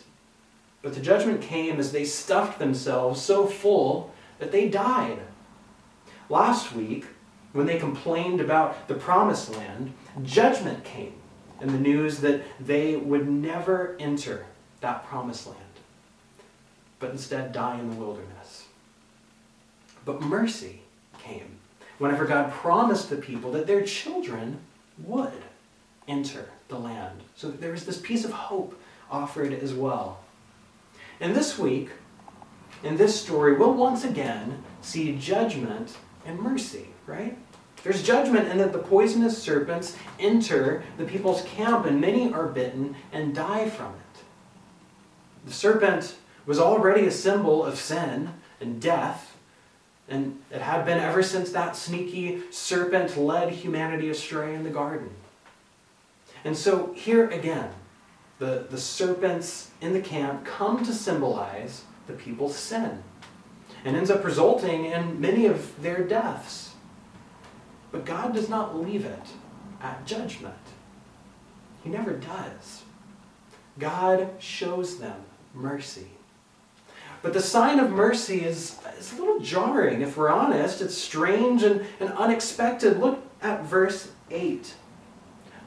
But 0.82 0.94
the 0.94 1.02
judgment 1.02 1.42
came 1.42 1.80
as 1.80 1.92
they 1.92 2.06
stuffed 2.06 2.60
themselves 2.60 3.22
so 3.22 3.46
full 3.46 4.14
that 4.40 4.52
they 4.52 4.70
died. 4.70 5.20
Last 6.30 6.74
week, 6.74 7.06
when 7.52 7.66
they 7.66 7.78
complained 7.78 8.40
about 8.40 8.88
the 8.88 8.96
promised 8.96 9.56
land, 9.56 9.94
judgment 10.24 10.84
came 10.84 11.14
and 11.60 11.70
the 11.70 11.80
news 11.80 12.20
that 12.20 12.44
they 12.60 12.96
would 12.96 13.28
never 13.28 13.96
enter 14.00 14.46
that 14.82 15.06
promised 15.08 15.48
land, 15.48 15.60
but 17.00 17.12
instead 17.12 17.52
die 17.52 17.80
in 17.80 17.90
the 17.90 17.96
wilderness. 17.96 18.45
But 20.06 20.22
mercy 20.22 20.82
came 21.20 21.58
whenever 21.98 22.26
God 22.26 22.52
promised 22.52 23.10
the 23.10 23.16
people 23.18 23.52
that 23.52 23.68
their 23.68 23.84
children 23.84 24.60
would 25.04 25.44
enter 26.08 26.50
the 26.68 26.78
land. 26.78 27.22
So 27.36 27.50
there 27.50 27.72
was 27.72 27.86
this 27.86 28.00
piece 28.00 28.24
of 28.26 28.32
hope 28.32 28.80
offered 29.10 29.54
as 29.54 29.74
well. 29.74 30.20
And 31.20 31.36
this 31.36 31.58
week, 31.58 31.90
in 32.84 32.98
this 32.98 33.20
story, 33.20 33.54
we'll 33.56 33.74
once 33.74 34.04
again 34.04 34.64
see 34.82 35.16
judgment 35.18 35.98
and 36.26 36.40
mercy, 36.40 36.88
right? 37.08 37.38
There's 37.84 38.04
judgment 38.04 38.50
in 38.50 38.58
that 38.58 38.74
the 38.74 38.80
poisonous 38.80 39.42
serpents 39.42 39.96
enter 40.20 40.84
the 40.98 41.06
people's 41.06 41.44
camp, 41.44 41.86
and 41.86 42.02
many 42.02 42.34
are 42.34 42.48
bitten 42.48 42.96
and 43.12 43.34
die 43.34 43.70
from 43.70 43.94
it. 43.94 44.24
The 45.46 45.54
serpent 45.54 46.16
was 46.46 46.60
already 46.60 47.06
a 47.06 47.12
symbol 47.12 47.64
of 47.64 47.78
sin 47.78 48.34
and 48.60 48.82
death, 48.82 49.35
and 50.08 50.40
it 50.52 50.62
had 50.62 50.86
been 50.86 51.00
ever 51.00 51.24
since 51.24 51.52
that 51.52 51.76
sneaky 51.76 52.44
serpent 52.52 53.18
led 53.18 53.52
humanity 53.52 54.10
astray 54.10 54.54
in 54.54 54.64
the 54.64 54.70
garden. 54.70 55.10
And 56.44 56.56
so, 56.56 56.94
here 56.94 57.30
again, 57.30 57.72
the, 58.38 58.68
the 58.70 58.78
serpents 58.78 59.72
in 59.82 59.94
the 59.94 60.02
camp 60.02 60.46
come 60.46 60.86
to 60.86 60.94
symbolize 60.94 61.84
the 62.06 62.14
people's 62.14 62.56
sin 62.56 63.04
and 63.84 63.96
ends 63.96 64.12
up 64.12 64.24
resulting 64.24 64.86
in 64.86 65.20
many 65.20 65.46
of 65.48 65.82
their 65.82 66.04
deaths. 66.04 66.74
But 67.92 68.06
God 68.06 68.34
does 68.34 68.50
not 68.50 68.80
leave 68.80 69.06
it 69.06 69.28
at 69.82 70.06
judgment. 70.06 70.56
He 71.84 71.90
never 71.90 72.14
does. 72.14 72.84
God 73.80 74.30
shows 74.40 75.00
them 75.00 75.24
mercy. 75.54 76.10
But 77.25 77.34
the 77.34 77.41
sign 77.41 77.79
of 77.79 77.89
mercy 77.89 78.46
is, 78.46 78.77
is 79.00 79.12
a 79.13 79.15
little 79.15 79.39
jarring, 79.39 80.01
if 80.01 80.15
we're 80.15 80.29
honest. 80.29 80.79
It's 80.79 80.96
strange 80.96 81.63
and, 81.63 81.84
and 82.00 82.12
unexpected. 82.12 83.00
Look 83.00 83.20
at 83.41 83.65
verse 83.65 84.12
8. 84.29 84.75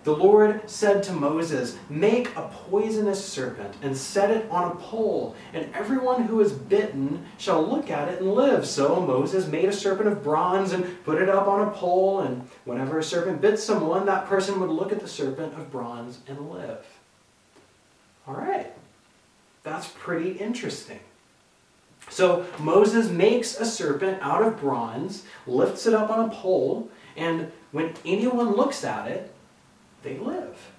The 0.04 0.14
Lord 0.14 0.70
said 0.70 1.02
to 1.02 1.12
Moses, 1.12 1.76
Make 1.90 2.28
a 2.36 2.42
poisonous 2.42 3.24
serpent 3.24 3.74
and 3.82 3.96
set 3.96 4.30
it 4.30 4.48
on 4.52 4.70
a 4.70 4.76
pole, 4.76 5.34
and 5.52 5.68
everyone 5.74 6.22
who 6.22 6.40
is 6.40 6.52
bitten 6.52 7.26
shall 7.38 7.66
look 7.66 7.90
at 7.90 8.06
it 8.06 8.20
and 8.20 8.34
live. 8.34 8.64
So 8.64 9.00
Moses 9.00 9.48
made 9.48 9.68
a 9.68 9.72
serpent 9.72 10.06
of 10.06 10.22
bronze 10.22 10.72
and 10.72 11.04
put 11.04 11.20
it 11.20 11.28
up 11.28 11.48
on 11.48 11.66
a 11.66 11.72
pole, 11.72 12.20
and 12.20 12.48
whenever 12.66 13.00
a 13.00 13.02
serpent 13.02 13.40
bit 13.40 13.58
someone, 13.58 14.06
that 14.06 14.26
person 14.26 14.60
would 14.60 14.70
look 14.70 14.92
at 14.92 15.00
the 15.00 15.08
serpent 15.08 15.54
of 15.54 15.72
bronze 15.72 16.20
and 16.28 16.52
live. 16.52 16.86
All 18.28 18.34
right, 18.34 18.70
that's 19.64 19.88
pretty 19.88 20.30
interesting. 20.38 21.00
So 22.10 22.46
Moses 22.58 23.10
makes 23.10 23.56
a 23.58 23.64
serpent 23.64 24.18
out 24.22 24.42
of 24.42 24.60
bronze, 24.60 25.24
lifts 25.46 25.86
it 25.86 25.94
up 25.94 26.10
on 26.10 26.28
a 26.28 26.32
pole, 26.32 26.90
and 27.16 27.52
when 27.72 27.94
anyone 28.04 28.56
looks 28.56 28.84
at 28.84 29.08
it, 29.08 29.34
they 30.02 30.16
live. 30.18 30.72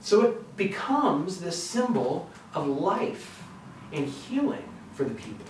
So 0.00 0.22
it 0.22 0.56
becomes 0.56 1.40
this 1.40 1.62
symbol 1.62 2.28
of 2.54 2.66
life 2.66 3.42
and 3.92 4.06
healing 4.06 4.64
for 4.94 5.04
the 5.04 5.14
people. 5.14 5.46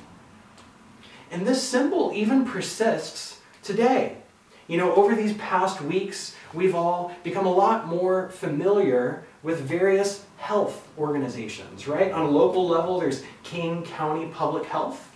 And 1.31 1.47
this 1.47 1.63
symbol 1.63 2.13
even 2.15 2.45
persists 2.45 3.41
today. 3.63 4.19
You 4.69 4.77
know, 4.77 4.95
over 4.95 5.15
these 5.15 5.35
past 5.35 5.81
weeks, 5.81 6.35
we've 6.53 6.75
all 6.75 7.15
become 7.23 7.47
a 7.47 7.53
lot 7.53 7.89
more 7.89 8.29
familiar 8.31 9.25
with 9.43 9.61
various 9.61 10.25
health 10.43 10.89
organizations, 10.99 11.87
right? 11.87 12.11
On 12.11 12.27
a 12.27 12.29
local 12.29 12.67
level, 12.67 12.99
there's 12.99 13.23
King 13.45 13.85
County 13.85 14.27
Public 14.27 14.65
Health. 14.65 15.09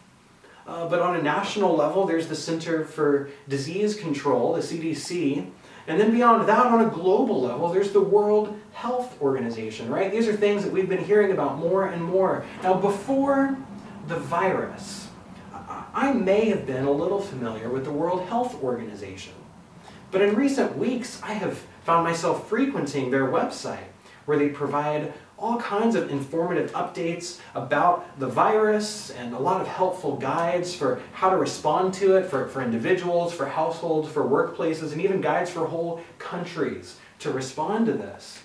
Uh, 0.68 0.88
but 0.88 1.00
on 1.00 1.16
a 1.16 1.22
national 1.22 1.74
level, 1.74 2.06
there's 2.06 2.28
the 2.28 2.36
Center 2.36 2.84
for 2.84 3.28
Disease 3.48 3.96
Control, 3.96 4.52
the 4.52 4.60
CDC, 4.60 5.50
and 5.88 6.00
then 6.00 6.12
beyond 6.12 6.48
that, 6.48 6.66
on 6.66 6.84
a 6.84 6.88
global 6.88 7.40
level, 7.40 7.72
there's 7.72 7.90
the 7.90 8.00
World 8.00 8.56
Health 8.72 9.20
Organization, 9.20 9.88
right? 9.88 10.12
These 10.12 10.28
are 10.28 10.36
things 10.36 10.62
that 10.62 10.72
we've 10.72 10.88
been 10.88 11.04
hearing 11.04 11.32
about 11.32 11.58
more 11.58 11.86
and 11.86 12.02
more. 12.02 12.44
Now, 12.62 12.74
before 12.74 13.56
the 14.06 14.16
virus, 14.16 15.08
I 15.92 16.12
may 16.12 16.48
have 16.50 16.66
been 16.66 16.84
a 16.84 16.90
little 16.90 17.20
familiar 17.20 17.68
with 17.68 17.84
the 17.84 17.92
World 17.92 18.28
Health 18.28 18.62
Organization. 18.62 19.34
But 20.12 20.22
in 20.22 20.36
recent 20.36 20.78
weeks, 20.78 21.20
I 21.22 21.32
have 21.32 21.58
found 21.84 22.04
myself 22.04 22.48
frequenting 22.48 23.10
their 23.10 23.26
website 23.26 23.88
where 24.26 24.38
they 24.38 24.48
provide 24.48 25.12
all 25.38 25.58
kinds 25.60 25.96
of 25.96 26.10
informative 26.10 26.72
updates 26.72 27.40
about 27.54 28.18
the 28.18 28.26
virus 28.26 29.10
and 29.10 29.34
a 29.34 29.38
lot 29.38 29.60
of 29.60 29.66
helpful 29.66 30.16
guides 30.16 30.74
for 30.74 31.00
how 31.12 31.30
to 31.30 31.36
respond 31.36 31.92
to 31.94 32.16
it 32.16 32.26
for, 32.26 32.48
for 32.48 32.62
individuals, 32.62 33.32
for 33.32 33.46
households, 33.46 34.08
for 34.08 34.24
workplaces, 34.24 34.92
and 34.92 35.00
even 35.00 35.20
guides 35.20 35.50
for 35.50 35.66
whole 35.66 36.00
countries 36.18 36.98
to 37.18 37.30
respond 37.30 37.86
to 37.86 37.92
this. 37.92 38.40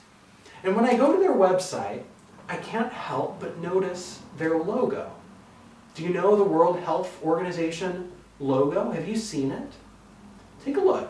And 0.64 0.76
when 0.76 0.86
I 0.86 0.96
go 0.96 1.14
to 1.14 1.20
their 1.20 1.34
website, 1.34 2.04
I 2.48 2.58
can't 2.58 2.92
help 2.92 3.40
but 3.40 3.58
notice 3.60 4.20
their 4.38 4.58
logo. 4.58 5.12
Do 5.96 6.04
you 6.04 6.10
know 6.10 6.36
the 6.36 6.44
World 6.44 6.80
Health 6.80 7.22
Organization 7.24 8.12
logo? 8.40 8.92
Have 8.92 9.08
you 9.08 9.16
seen 9.16 9.52
it? 9.52 9.72
Take 10.64 10.78
a 10.78 10.82
look. 10.82 11.10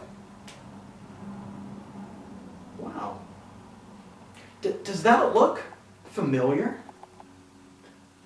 Wow. 2.77 3.20
D- 4.61 4.75
does 4.83 5.03
that 5.03 5.33
look 5.33 5.63
familiar? 6.05 6.79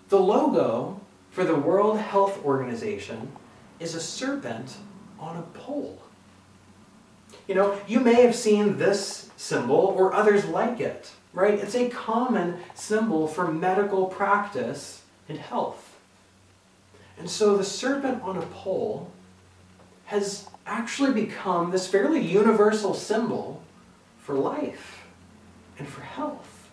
The 0.09 0.19
logo 0.19 1.01
for 1.31 1.43
the 1.43 1.55
World 1.55 1.97
Health 1.99 2.43
Organization 2.43 3.31
is 3.79 3.95
a 3.95 4.01
serpent 4.01 4.77
on 5.19 5.37
a 5.37 5.41
pole. 5.57 6.01
You 7.47 7.55
know, 7.55 7.79
you 7.87 7.99
may 7.99 8.21
have 8.23 8.35
seen 8.35 8.77
this 8.77 9.29
symbol 9.37 9.93
or 9.97 10.13
others 10.13 10.45
like 10.45 10.79
it, 10.79 11.11
right? 11.33 11.53
It's 11.53 11.75
a 11.75 11.89
common 11.89 12.59
symbol 12.73 13.27
for 13.27 13.51
medical 13.51 14.07
practice 14.07 15.03
and 15.29 15.37
health. 15.37 15.97
And 17.17 17.29
so 17.29 17.55
the 17.55 17.63
serpent 17.63 18.21
on 18.23 18.37
a 18.37 18.45
pole 18.47 19.11
has 20.05 20.47
actually 20.65 21.13
become 21.13 21.71
this 21.71 21.87
fairly 21.87 22.21
universal 22.21 22.93
symbol 22.93 23.63
for 24.19 24.35
life 24.35 24.94
and 25.77 25.87
for 25.87 26.01
health. 26.01 26.69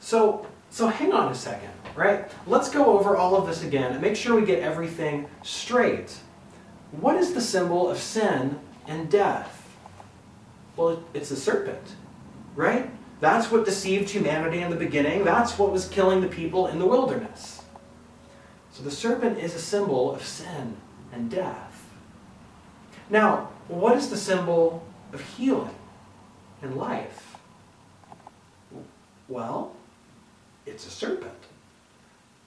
So, 0.00 0.46
so 0.70 0.88
hang 0.88 1.12
on 1.12 1.30
a 1.30 1.34
second, 1.34 1.70
right? 1.94 2.30
Let's 2.46 2.70
go 2.70 2.98
over 2.98 3.16
all 3.16 3.36
of 3.36 3.46
this 3.46 3.62
again 3.62 3.92
and 3.92 4.00
make 4.00 4.16
sure 4.16 4.38
we 4.38 4.46
get 4.46 4.60
everything 4.60 5.26
straight. 5.42 6.16
What 6.92 7.16
is 7.16 7.34
the 7.34 7.40
symbol 7.40 7.88
of 7.88 7.98
sin 7.98 8.58
and 8.86 9.10
death? 9.10 9.58
Well, 10.76 11.02
it's 11.14 11.30
a 11.30 11.36
serpent, 11.36 11.94
right? 12.56 12.90
That's 13.20 13.50
what 13.50 13.64
deceived 13.64 14.10
humanity 14.10 14.60
in 14.60 14.70
the 14.70 14.76
beginning. 14.76 15.24
That's 15.24 15.58
what 15.58 15.70
was 15.70 15.88
killing 15.88 16.20
the 16.20 16.28
people 16.28 16.66
in 16.66 16.78
the 16.78 16.86
wilderness. 16.86 17.62
So 18.72 18.82
the 18.82 18.90
serpent 18.90 19.38
is 19.38 19.54
a 19.54 19.60
symbol 19.60 20.12
of 20.12 20.24
sin 20.24 20.76
and 21.12 21.30
death. 21.30 21.88
Now, 23.10 23.50
what 23.68 23.96
is 23.96 24.10
the 24.10 24.16
symbol 24.16 24.84
of 25.12 25.20
healing 25.20 25.74
and 26.62 26.76
life? 26.76 27.36
Well, 29.32 29.72
it's 30.66 30.86
a 30.86 30.90
serpent. 30.90 31.32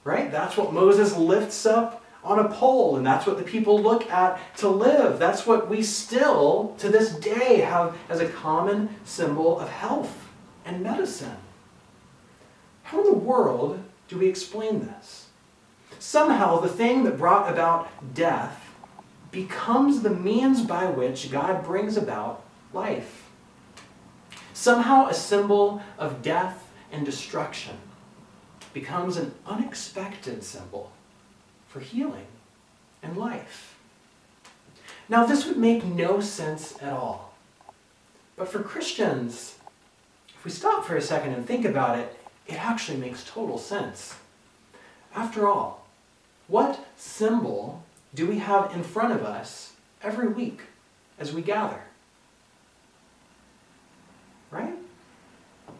Right? 0.03 0.31
That's 0.31 0.55
what 0.55 0.71
Moses 0.71 1.17
lifts 1.17 1.65
up 1.65 2.05
on 2.23 2.37
a 2.37 2.47
pole, 2.47 2.95
and 2.95 3.05
that's 3.05 3.25
what 3.25 3.37
the 3.37 3.43
people 3.43 3.81
look 3.81 4.07
at 4.11 4.39
to 4.57 4.69
live. 4.69 5.17
That's 5.17 5.47
what 5.47 5.67
we 5.67 5.81
still, 5.81 6.75
to 6.77 6.89
this 6.89 7.15
day, 7.15 7.61
have 7.61 7.97
as 8.07 8.19
a 8.19 8.29
common 8.29 8.89
symbol 9.03 9.59
of 9.59 9.69
health 9.69 10.27
and 10.63 10.83
medicine. 10.83 11.37
How 12.83 12.99
in 12.99 13.05
the 13.05 13.17
world 13.17 13.83
do 14.07 14.19
we 14.19 14.27
explain 14.27 14.81
this? 14.81 15.29
Somehow, 15.97 16.59
the 16.59 16.69
thing 16.69 17.03
that 17.05 17.17
brought 17.17 17.51
about 17.51 17.89
death 18.13 18.61
becomes 19.31 20.01
the 20.01 20.11
means 20.11 20.61
by 20.61 20.85
which 20.85 21.31
God 21.31 21.65
brings 21.65 21.97
about 21.97 22.43
life. 22.73 23.27
Somehow, 24.53 25.07
a 25.07 25.15
symbol 25.15 25.81
of 25.97 26.21
death 26.21 26.64
and 26.95 27.05
destruction 27.05 27.75
becomes 28.73 29.17
an 29.17 29.33
unexpected 29.45 30.43
symbol 30.43 30.91
for 31.67 31.81
healing 31.81 32.27
and 33.03 33.17
life. 33.17 33.77
Now, 35.09 35.25
this 35.25 35.45
would 35.45 35.57
make 35.57 35.83
no 35.83 36.21
sense 36.21 36.81
at 36.81 36.93
all. 36.93 37.33
But 38.37 38.47
for 38.47 38.63
Christians, 38.63 39.55
if 40.29 40.45
we 40.45 40.51
stop 40.51 40.85
for 40.85 40.95
a 40.95 41.01
second 41.01 41.33
and 41.33 41.45
think 41.45 41.65
about 41.65 41.99
it, 41.99 42.17
it 42.47 42.55
actually 42.55 42.97
makes 42.97 43.25
total 43.25 43.57
sense. 43.57 44.15
After 45.13 45.47
all, 45.47 45.85
what 46.47 46.85
symbol 46.95 47.83
do 48.13 48.25
we 48.25 48.39
have 48.39 48.73
in 48.73 48.83
front 48.83 49.13
of 49.13 49.23
us 49.23 49.73
every 50.01 50.27
week 50.27 50.61
as 51.19 51.33
we 51.33 51.41
gather? 51.41 51.81
Right? 54.49 54.75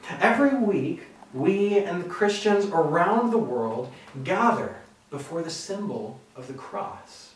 Every 0.09 0.55
week, 0.55 1.01
we 1.33 1.79
and 1.79 2.03
the 2.03 2.09
Christians 2.09 2.65
around 2.65 3.31
the 3.31 3.37
world 3.37 3.91
gather 4.23 4.77
before 5.09 5.41
the 5.41 5.49
symbol 5.49 6.19
of 6.35 6.47
the 6.47 6.53
cross. 6.53 7.33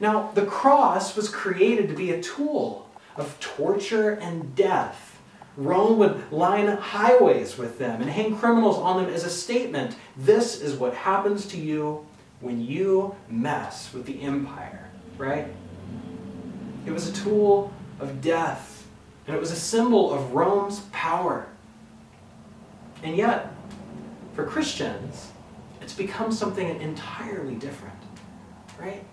Now, 0.00 0.30
the 0.34 0.46
cross 0.46 1.16
was 1.16 1.28
created 1.28 1.88
to 1.88 1.94
be 1.94 2.12
a 2.12 2.22
tool 2.22 2.88
of 3.16 3.38
torture 3.40 4.10
and 4.10 4.54
death. 4.54 5.20
Rome 5.56 5.98
would 5.98 6.30
line 6.30 6.68
highways 6.68 7.58
with 7.58 7.78
them 7.78 8.00
and 8.00 8.08
hang 8.08 8.38
criminals 8.38 8.76
on 8.78 9.02
them 9.02 9.12
as 9.12 9.24
a 9.24 9.30
statement 9.30 9.96
this 10.16 10.60
is 10.60 10.76
what 10.76 10.94
happens 10.94 11.46
to 11.46 11.56
you 11.56 12.06
when 12.40 12.64
you 12.64 13.16
mess 13.28 13.92
with 13.92 14.06
the 14.06 14.22
empire, 14.22 14.88
right? 15.16 15.48
It 16.86 16.92
was 16.92 17.08
a 17.08 17.12
tool 17.12 17.72
of 17.98 18.20
death, 18.20 18.77
and 19.28 19.36
it 19.36 19.40
was 19.40 19.52
a 19.52 19.56
symbol 19.56 20.10
of 20.10 20.32
Rome's 20.32 20.80
power. 20.90 21.46
And 23.02 23.14
yet, 23.14 23.52
for 24.34 24.44
Christians, 24.44 25.32
it's 25.82 25.92
become 25.92 26.32
something 26.32 26.80
entirely 26.80 27.54
different, 27.54 27.98
right? 28.80 29.04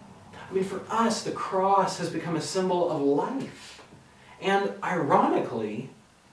I 0.50 0.54
mean, 0.54 0.64
for 0.64 0.82
us, 0.90 1.24
the 1.24 1.32
cross 1.32 1.98
has 1.98 2.10
become 2.10 2.38
a 2.38 2.42
symbol 2.42 2.90
of 2.90 3.02
life, 3.02 3.84
and 4.42 4.72
ironically, 4.82 5.90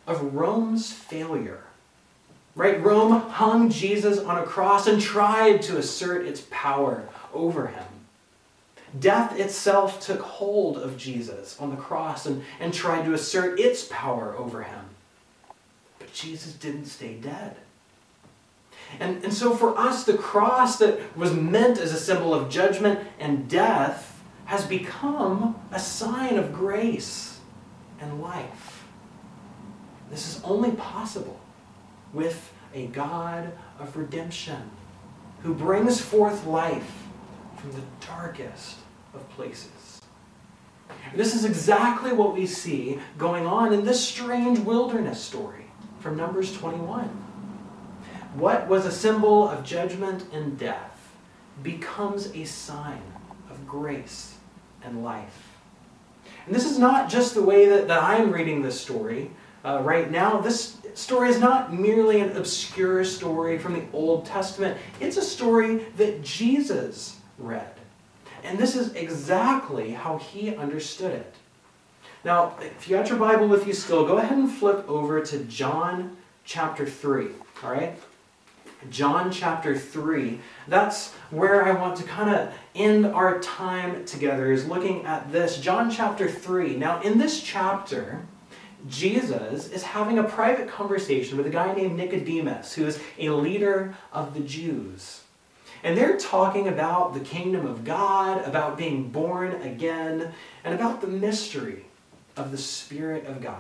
of 0.07 0.33
Rome's 0.33 0.93
failure. 0.93 1.65
Right? 2.55 2.81
Rome 2.81 3.13
hung 3.31 3.71
Jesus 3.71 4.19
on 4.19 4.39
a 4.39 4.45
cross 4.45 4.87
and 4.87 5.01
tried 5.01 5.63
to 5.63 5.79
assert 5.79 6.27
its 6.27 6.47
power 6.51 7.09
over 7.33 7.67
him. 7.67 7.85
Death 8.99 9.39
itself 9.39 10.01
took 10.01 10.21
hold 10.21 10.77
of 10.77 10.99
Jesus 10.99 11.59
on 11.59 11.71
the 11.71 11.77
cross 11.77 12.27
and, 12.27 12.45
and 12.61 12.75
tried 12.75 13.05
to 13.05 13.15
assert 13.15 13.59
its 13.59 13.89
power 13.91 14.37
over 14.37 14.63
him. 14.63 14.85
But 15.99 16.13
Jesus 16.13 16.53
didn't 16.53 16.87
stay 16.87 17.15
dead. 17.15 17.57
And, 19.01 19.25
and 19.25 19.33
so 19.33 19.55
for 19.55 19.79
us, 19.79 20.05
the 20.05 20.19
cross 20.19 20.79
that 20.79 21.17
was 21.17 21.33
meant 21.33 21.79
as 21.79 21.93
a 21.93 21.99
symbol 21.99 22.35
of 22.35 22.51
judgment 22.51 23.01
and 23.19 23.49
death 23.49 24.21
has 24.45 24.67
become 24.67 25.57
a 25.71 25.79
sign 25.79 26.37
of 26.37 26.53
grace 26.53 27.41
and 28.01 28.21
life. 28.21 28.85
This 30.11 30.29
is 30.29 30.45
only 30.45 30.73
possible 30.73 31.41
with 32.13 32.53
a 32.75 32.87
God 32.89 33.53
of 33.79 33.97
redemption 33.97 34.71
who 35.43 35.55
brings 35.55 36.01
forth 36.01 36.45
life 36.45 37.05
from 37.57 37.73
the 37.73 37.81
darkest 38.07 38.77
of 39.15 39.29
places. 39.31 40.01
This 41.15 41.35
is 41.35 41.45
exactly 41.45 42.13
what 42.13 42.35
we 42.35 42.47
see 42.47 42.99
going 43.19 43.47
on 43.47 43.73
in 43.73 43.85
this 43.85 44.07
strange 44.07 44.59
wilderness 44.59 45.21
story 45.21 45.67
from 46.01 46.17
Numbers 46.17 46.57
21. 46.57 47.05
What 48.35 48.67
was 48.67 48.87
a 48.87 48.93
symbol 48.93 49.49
of 49.49 49.65
judgment 49.65 50.25
and 50.33 50.59
death 50.59 51.13
becomes 51.63 52.35
a 52.35 52.45
sign 52.45 53.03
of 53.51 53.67
grace 53.67 54.37
and 54.83 55.05
life. 55.05 55.53
And 56.47 56.55
this 56.55 56.65
is 56.65 56.79
not 56.79 57.11
just 57.11 57.35
the 57.35 57.43
way 57.43 57.69
that, 57.69 57.89
that 57.89 58.03
I'm 58.03 58.33
reading 58.33 58.63
this 58.63 58.81
story 58.81 59.31
uh, 59.65 59.81
right 59.83 60.11
now. 60.11 60.41
This 60.41 60.79
story 60.95 61.29
is 61.29 61.39
not 61.39 61.73
merely 61.73 62.21
an 62.21 62.37
obscure 62.37 63.05
story 63.05 63.59
from 63.59 63.75
the 63.75 63.85
Old 63.93 64.27
Testament, 64.27 64.79
it's 65.01 65.17
a 65.17 65.23
story 65.23 65.87
that 65.97 66.23
Jesus 66.23 67.17
read. 67.39 67.75
And 68.43 68.59
this 68.59 68.75
is 68.75 68.95
exactly 68.95 69.93
how 69.93 70.19
he 70.19 70.55
understood 70.57 71.13
it. 71.13 71.35
Now, 72.25 72.57
if 72.61 72.89
you 72.89 72.97
got 72.97 73.09
your 73.09 73.19
Bible 73.19 73.49
with 73.49 73.67
you 73.67 73.73
still, 73.73 74.07
go 74.07 74.19
ahead 74.19 74.39
and 74.39 74.51
flip 74.51 74.89
over 74.89 75.21
to 75.21 75.39
John 75.45 76.17
chapter 76.45 76.87
3. 76.87 77.29
All 77.65 77.73
right? 77.73 77.99
John 78.91 79.31
chapter 79.31 79.77
3. 79.77 80.41
That's 80.69 81.13
where 81.31 81.65
I 81.65 81.73
want 81.73 81.97
to 81.99 82.05
kind 82.05 82.35
of 82.35 82.53
end 82.75 83.07
our 83.07 83.41
time 83.41 84.05
together, 84.05 84.51
is 84.51 84.67
looking 84.67 85.05
at 85.05 85.31
this. 85.33 85.59
John 85.59 85.91
chapter 85.91 86.29
3. 86.29 86.77
Now, 86.77 87.01
in 87.01 87.19
this 87.19 87.43
chapter, 87.43 88.23
Jesus 88.89 89.69
is 89.69 89.83
having 89.83 90.19
a 90.19 90.25
private 90.25 90.69
conversation 90.69 91.37
with 91.37 91.47
a 91.47 91.51
guy 91.51 91.75
named 91.75 91.97
Nicodemus, 91.97 92.75
who 92.75 92.87
is 92.87 93.01
a 93.19 93.31
leader 93.31 93.97
of 94.13 94.35
the 94.35 94.41
Jews. 94.41 95.22
And 95.83 95.97
they're 95.97 96.17
talking 96.17 96.69
about 96.69 97.15
the 97.15 97.21
kingdom 97.21 97.67
of 97.67 97.85
God, 97.85 98.47
about 98.47 98.79
being 98.79 99.11
born 99.11 99.53
again, 99.63 100.33
and 100.65 100.75
about 100.75 101.01
the 101.01 101.09
mystery 101.09 101.87
of 102.37 102.51
the 102.51 102.59
Spirit 102.59 103.27
of 103.27 103.41
God. 103.41 103.59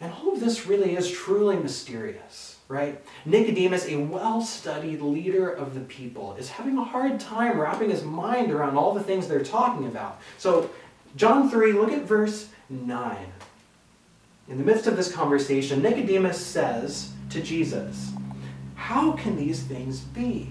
And 0.00 0.12
all 0.12 0.32
of 0.32 0.40
this 0.40 0.66
really 0.66 0.96
is 0.96 1.10
truly 1.10 1.56
mysterious, 1.56 2.58
right? 2.68 3.00
Nicodemus, 3.24 3.86
a 3.86 3.96
well 3.96 4.42
studied 4.42 5.00
leader 5.00 5.48
of 5.48 5.74
the 5.74 5.80
people, 5.80 6.34
is 6.34 6.50
having 6.50 6.76
a 6.76 6.84
hard 6.84 7.20
time 7.20 7.58
wrapping 7.58 7.90
his 7.90 8.02
mind 8.02 8.50
around 8.50 8.76
all 8.76 8.92
the 8.92 9.02
things 9.02 9.28
they're 9.28 9.44
talking 9.44 9.86
about. 9.86 10.20
So, 10.38 10.70
John 11.16 11.48
3, 11.48 11.72
look 11.72 11.92
at 11.92 12.02
verse 12.02 12.48
9. 12.68 13.16
In 14.48 14.58
the 14.58 14.64
midst 14.64 14.88
of 14.88 14.96
this 14.96 15.12
conversation, 15.12 15.80
Nicodemus 15.80 16.44
says 16.44 17.12
to 17.30 17.40
Jesus, 17.40 18.10
How 18.74 19.12
can 19.12 19.36
these 19.36 19.62
things 19.62 20.00
be? 20.00 20.50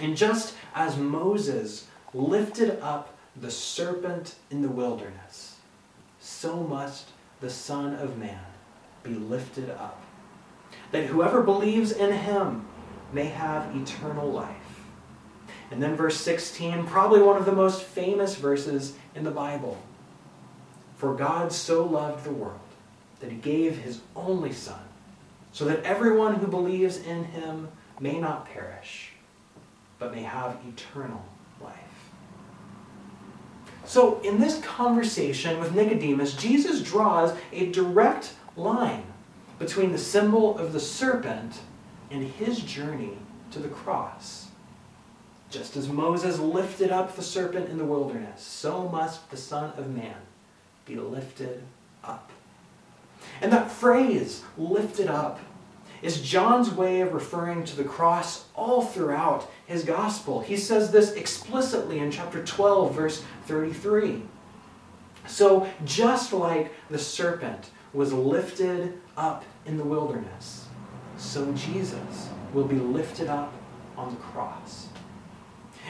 And 0.00 0.16
just 0.16 0.54
as 0.74 0.96
Moses 0.96 1.86
lifted 2.14 2.80
up 2.80 3.14
the 3.36 3.50
serpent 3.50 4.34
in 4.50 4.62
the 4.62 4.68
wilderness, 4.68 5.56
so 6.18 6.56
must 6.56 7.08
the 7.40 7.50
Son 7.50 7.94
of 7.94 8.18
Man 8.18 8.40
be 9.02 9.14
lifted 9.14 9.70
up, 9.70 10.02
that 10.90 11.06
whoever 11.06 11.42
believes 11.42 11.92
in 11.92 12.12
him 12.12 12.64
may 13.12 13.26
have 13.26 13.74
eternal 13.76 14.30
life. 14.30 14.56
And 15.70 15.82
then 15.82 15.96
verse 15.96 16.16
16, 16.16 16.86
probably 16.86 17.22
one 17.22 17.36
of 17.36 17.46
the 17.46 17.52
most 17.52 17.82
famous 17.82 18.34
verses 18.36 18.94
in 19.14 19.24
the 19.24 19.30
Bible. 19.30 19.80
For 20.96 21.14
God 21.14 21.52
so 21.52 21.84
loved 21.84 22.24
the 22.24 22.32
world 22.32 22.58
that 23.20 23.30
he 23.30 23.36
gave 23.36 23.78
his 23.78 24.00
only 24.16 24.52
Son, 24.52 24.80
so 25.52 25.64
that 25.66 25.84
everyone 25.84 26.36
who 26.36 26.46
believes 26.46 26.96
in 26.96 27.24
him 27.24 27.68
may 28.00 28.18
not 28.18 28.46
perish, 28.46 29.09
but 30.00 30.12
may 30.12 30.22
have 30.22 30.58
eternal 30.66 31.24
life. 31.62 31.76
So, 33.84 34.20
in 34.22 34.40
this 34.40 34.60
conversation 34.60 35.60
with 35.60 35.74
Nicodemus, 35.74 36.34
Jesus 36.34 36.82
draws 36.82 37.36
a 37.52 37.70
direct 37.70 38.32
line 38.56 39.04
between 39.60 39.92
the 39.92 39.98
symbol 39.98 40.58
of 40.58 40.72
the 40.72 40.80
serpent 40.80 41.60
and 42.10 42.24
his 42.24 42.60
journey 42.60 43.18
to 43.52 43.60
the 43.60 43.68
cross. 43.68 44.48
Just 45.50 45.76
as 45.76 45.88
Moses 45.88 46.38
lifted 46.38 46.90
up 46.90 47.14
the 47.14 47.22
serpent 47.22 47.68
in 47.68 47.78
the 47.78 47.84
wilderness, 47.84 48.42
so 48.42 48.88
must 48.88 49.30
the 49.30 49.36
Son 49.36 49.72
of 49.76 49.94
Man 49.94 50.16
be 50.86 50.96
lifted 50.96 51.62
up. 52.04 52.30
And 53.42 53.52
that 53.52 53.70
phrase, 53.70 54.42
lifted 54.56 55.08
up, 55.08 55.40
is 56.02 56.22
John's 56.22 56.70
way 56.70 57.00
of 57.00 57.12
referring 57.12 57.64
to 57.64 57.76
the 57.76 57.84
cross 57.84 58.46
all 58.54 58.82
throughout 58.82 59.50
his 59.66 59.84
gospel. 59.84 60.40
He 60.40 60.56
says 60.56 60.90
this 60.90 61.12
explicitly 61.12 61.98
in 61.98 62.10
chapter 62.10 62.44
12, 62.44 62.94
verse 62.94 63.24
33. 63.46 64.22
So, 65.26 65.68
just 65.84 66.32
like 66.32 66.72
the 66.88 66.98
serpent 66.98 67.70
was 67.92 68.12
lifted 68.12 68.98
up 69.16 69.44
in 69.66 69.76
the 69.76 69.84
wilderness, 69.84 70.66
so 71.16 71.52
Jesus 71.52 72.30
will 72.54 72.64
be 72.64 72.76
lifted 72.76 73.28
up 73.28 73.52
on 73.96 74.10
the 74.14 74.20
cross. 74.20 74.88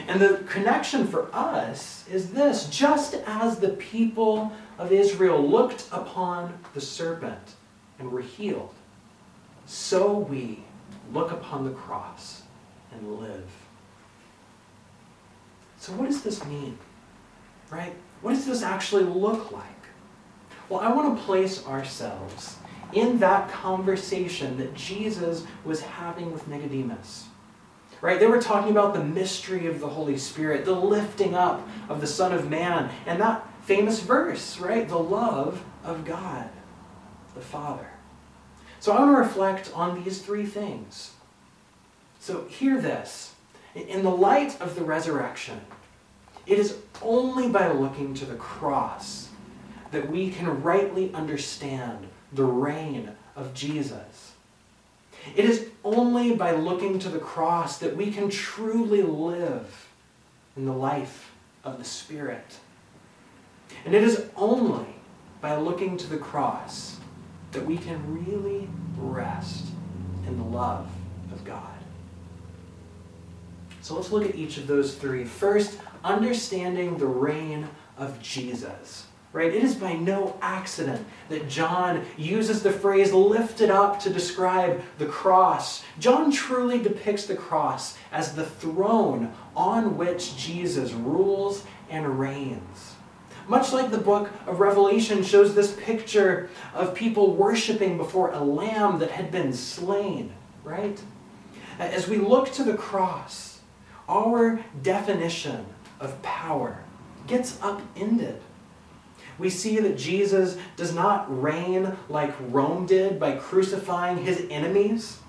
And 0.07 0.19
the 0.19 0.43
connection 0.47 1.07
for 1.07 1.33
us 1.33 2.05
is 2.09 2.31
this 2.31 2.67
just 2.67 3.15
as 3.25 3.59
the 3.59 3.69
people 3.69 4.51
of 4.77 4.91
Israel 4.91 5.47
looked 5.47 5.87
upon 5.91 6.57
the 6.73 6.81
serpent 6.81 7.55
and 7.99 8.11
were 8.11 8.21
healed, 8.21 8.73
so 9.65 10.17
we 10.17 10.59
look 11.13 11.31
upon 11.31 11.65
the 11.65 11.71
cross 11.71 12.43
and 12.91 13.19
live. 13.19 13.49
So, 15.77 15.93
what 15.93 16.07
does 16.07 16.21
this 16.21 16.45
mean? 16.45 16.77
Right? 17.69 17.93
What 18.21 18.35
does 18.35 18.45
this 18.45 18.63
actually 18.63 19.03
look 19.03 19.51
like? 19.51 19.65
Well, 20.69 20.79
I 20.79 20.91
want 20.91 21.17
to 21.17 21.23
place 21.23 21.65
ourselves 21.65 22.57
in 22.93 23.19
that 23.19 23.49
conversation 23.49 24.57
that 24.57 24.73
Jesus 24.73 25.45
was 25.65 25.81
having 25.81 26.31
with 26.31 26.47
Nicodemus. 26.47 27.27
Right? 27.99 28.19
They 28.19 28.27
were 28.27 28.41
talking 28.41 28.71
about 28.71 28.93
the 28.93 29.03
mystery 29.03 29.67
of 29.67 29.79
the 29.79 29.87
Holy 29.87 30.17
Spirit, 30.17 30.65
the 30.65 30.73
lifting 30.73 31.35
up 31.35 31.67
of 31.87 32.01
the 32.01 32.07
Son 32.07 32.31
of 32.31 32.49
Man, 32.49 32.89
and 33.05 33.21
that 33.21 33.47
famous 33.63 33.99
verse, 33.99 34.59
right? 34.59 34.87
The 34.87 34.97
love 34.97 35.63
of 35.83 36.03
God, 36.03 36.49
the 37.35 37.41
Father. 37.41 37.87
So 38.81 38.91
I 38.93 38.99
want 38.99 39.15
to 39.15 39.19
reflect 39.19 39.71
on 39.75 40.03
these 40.03 40.23
three 40.23 40.45
things. 40.45 41.11
So 42.19 42.45
hear 42.45 42.81
this. 42.81 43.35
In 43.75 44.03
the 44.03 44.09
light 44.09 44.59
of 44.59 44.75
the 44.75 44.83
resurrection, 44.83 45.61
it 46.47 46.57
is 46.57 46.77
only 46.99 47.47
by 47.47 47.71
looking 47.71 48.15
to 48.15 48.25
the 48.25 48.35
cross 48.35 49.29
that 49.91 50.09
we 50.09 50.31
can 50.31 50.63
rightly 50.63 51.13
understand 51.13 52.07
the 52.33 52.43
reign 52.43 53.11
of 53.35 53.53
Jesus. 53.53 54.33
It 55.35 55.45
is 55.45 55.67
only 55.85 56.35
by 56.35 56.51
looking 56.51 56.97
to 56.99 57.09
the 57.09 57.19
cross 57.19 57.77
that 57.77 57.95
we 57.95 58.09
can 58.09 58.31
truly 58.31 59.03
live 59.03 59.89
in 60.57 60.65
the 60.65 60.73
life 60.73 61.31
of 61.63 61.77
the 61.77 61.85
Spirit. 61.85 62.57
And 63.85 63.93
it 63.93 64.03
is 64.03 64.25
only 64.35 64.87
by 65.39 65.55
looking 65.55 65.97
to 65.97 66.07
the 66.07 66.17
cross 66.17 66.97
that 67.51 67.65
we 67.65 67.77
can 67.77 68.25
really 68.25 68.67
rest 68.97 69.65
in 70.27 70.37
the 70.37 70.43
love 70.43 70.89
of 71.31 71.43
God. 71.43 71.77
So 73.81 73.95
let's 73.95 74.11
look 74.11 74.27
at 74.27 74.35
each 74.35 74.57
of 74.57 74.67
those 74.67 74.95
three. 74.95 75.25
First, 75.25 75.79
understanding 76.03 76.97
the 76.97 77.07
reign 77.07 77.67
of 77.97 78.21
Jesus. 78.21 79.05
Right? 79.33 79.53
It 79.53 79.63
is 79.63 79.75
by 79.75 79.93
no 79.93 80.37
accident 80.41 81.07
that 81.29 81.47
John 81.47 82.05
uses 82.17 82.63
the 82.63 82.71
phrase 82.71 83.13
lifted 83.13 83.69
up 83.69 83.97
to 84.01 84.09
describe 84.09 84.81
the 84.97 85.05
cross. 85.05 85.83
John 85.99 86.31
truly 86.33 86.79
depicts 86.79 87.27
the 87.27 87.35
cross 87.35 87.97
as 88.11 88.35
the 88.35 88.45
throne 88.45 89.33
on 89.55 89.97
which 89.97 90.35
Jesus 90.35 90.91
rules 90.91 91.63
and 91.89 92.19
reigns. 92.19 92.95
Much 93.51 93.73
like 93.73 93.91
the 93.91 93.97
book 93.97 94.29
of 94.47 94.61
Revelation 94.61 95.21
shows 95.25 95.53
this 95.53 95.73
picture 95.73 96.49
of 96.73 96.95
people 96.95 97.35
worshiping 97.35 97.97
before 97.97 98.31
a 98.31 98.41
lamb 98.41 98.97
that 98.99 99.11
had 99.11 99.29
been 99.29 99.51
slain, 99.51 100.31
right? 100.63 101.03
As 101.77 102.07
we 102.07 102.15
look 102.15 102.53
to 102.53 102.63
the 102.63 102.77
cross, 102.77 103.59
our 104.07 104.63
definition 104.81 105.65
of 105.99 106.21
power 106.21 106.81
gets 107.27 107.61
upended. 107.61 108.39
We 109.37 109.49
see 109.49 109.81
that 109.81 109.97
Jesus 109.97 110.57
does 110.77 110.95
not 110.95 111.25
reign 111.43 111.97
like 112.07 112.33
Rome 112.53 112.85
did 112.85 113.19
by 113.19 113.35
crucifying 113.35 114.19
his 114.19 114.47
enemies. 114.49 115.19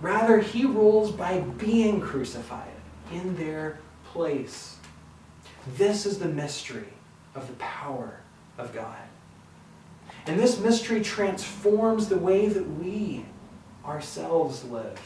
Rather, 0.00 0.38
he 0.38 0.64
rules 0.64 1.12
by 1.12 1.40
being 1.40 2.00
crucified 2.00 2.72
in 3.12 3.36
their 3.36 3.78
place. 4.04 4.78
This 5.76 6.06
is 6.06 6.18
the 6.18 6.28
mystery 6.28 6.94
of 7.38 7.46
the 7.46 7.54
power 7.54 8.20
of 8.58 8.74
God. 8.74 8.98
And 10.26 10.38
this 10.38 10.58
mystery 10.58 11.00
transforms 11.00 12.08
the 12.08 12.18
way 12.18 12.48
that 12.48 12.68
we 12.78 13.24
ourselves 13.84 14.64
live. 14.64 15.00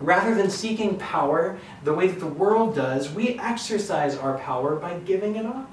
Rather 0.00 0.34
than 0.34 0.48
seeking 0.48 0.96
power 0.96 1.58
the 1.82 1.92
way 1.92 2.06
that 2.06 2.20
the 2.20 2.26
world 2.26 2.74
does, 2.74 3.12
we 3.12 3.38
exercise 3.38 4.16
our 4.16 4.38
power 4.38 4.76
by 4.76 4.98
giving 5.00 5.36
it 5.36 5.44
up. 5.44 5.68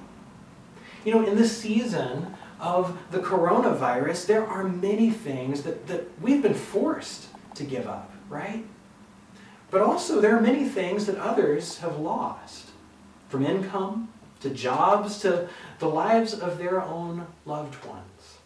You 1.06 1.14
know, 1.14 1.26
in 1.26 1.38
this 1.38 1.56
season 1.56 2.34
of 2.60 2.98
the 3.12 3.20
coronavirus, 3.20 4.26
there 4.26 4.46
are 4.46 4.64
many 4.64 5.12
things 5.12 5.62
that, 5.62 5.88
that 5.88 6.08
we've 6.20 6.42
been 6.42 6.56
forced 6.56 7.28
to 7.54 7.64
give 7.64 7.88
up, 7.88 8.12
right? 8.28 8.66
But 9.70 9.82
also, 9.82 10.20
there 10.20 10.36
are 10.36 10.42
many 10.42 10.68
things 10.68 11.06
that 11.06 11.18
others 11.18 11.78
have 11.80 12.00
lost 12.00 12.72
from 13.30 13.46
income 13.46 14.10
to 14.42 14.50
jobs 14.50 15.20
to 15.20 15.48
the 15.80 15.88
lives 15.88 16.34
of 16.34 16.58
their 16.58 16.82
own 16.82 17.28
loved 17.46 17.84
ones. 17.86 18.38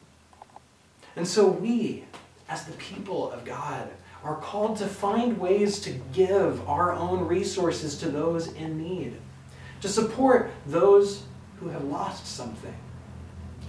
And 1.16 1.28
so, 1.28 1.48
we, 1.48 2.06
as 2.48 2.66
the 2.66 2.74
people 2.74 3.32
of 3.32 3.46
God, 3.46 3.90
are 4.24 4.36
called 4.36 4.78
to 4.78 4.88
find 4.88 5.40
ways 5.40 5.80
to 5.82 5.92
give 6.14 6.68
our 6.68 6.92
own 6.94 7.28
resources 7.28 7.98
to 8.00 8.10
those 8.10 8.52
in 8.54 8.78
need, 8.78 9.16
to 9.82 9.90
support 9.90 10.52
those 10.66 11.24
who 11.60 11.70
have 11.70 11.84
lost 11.86 12.28
something, 12.28 12.76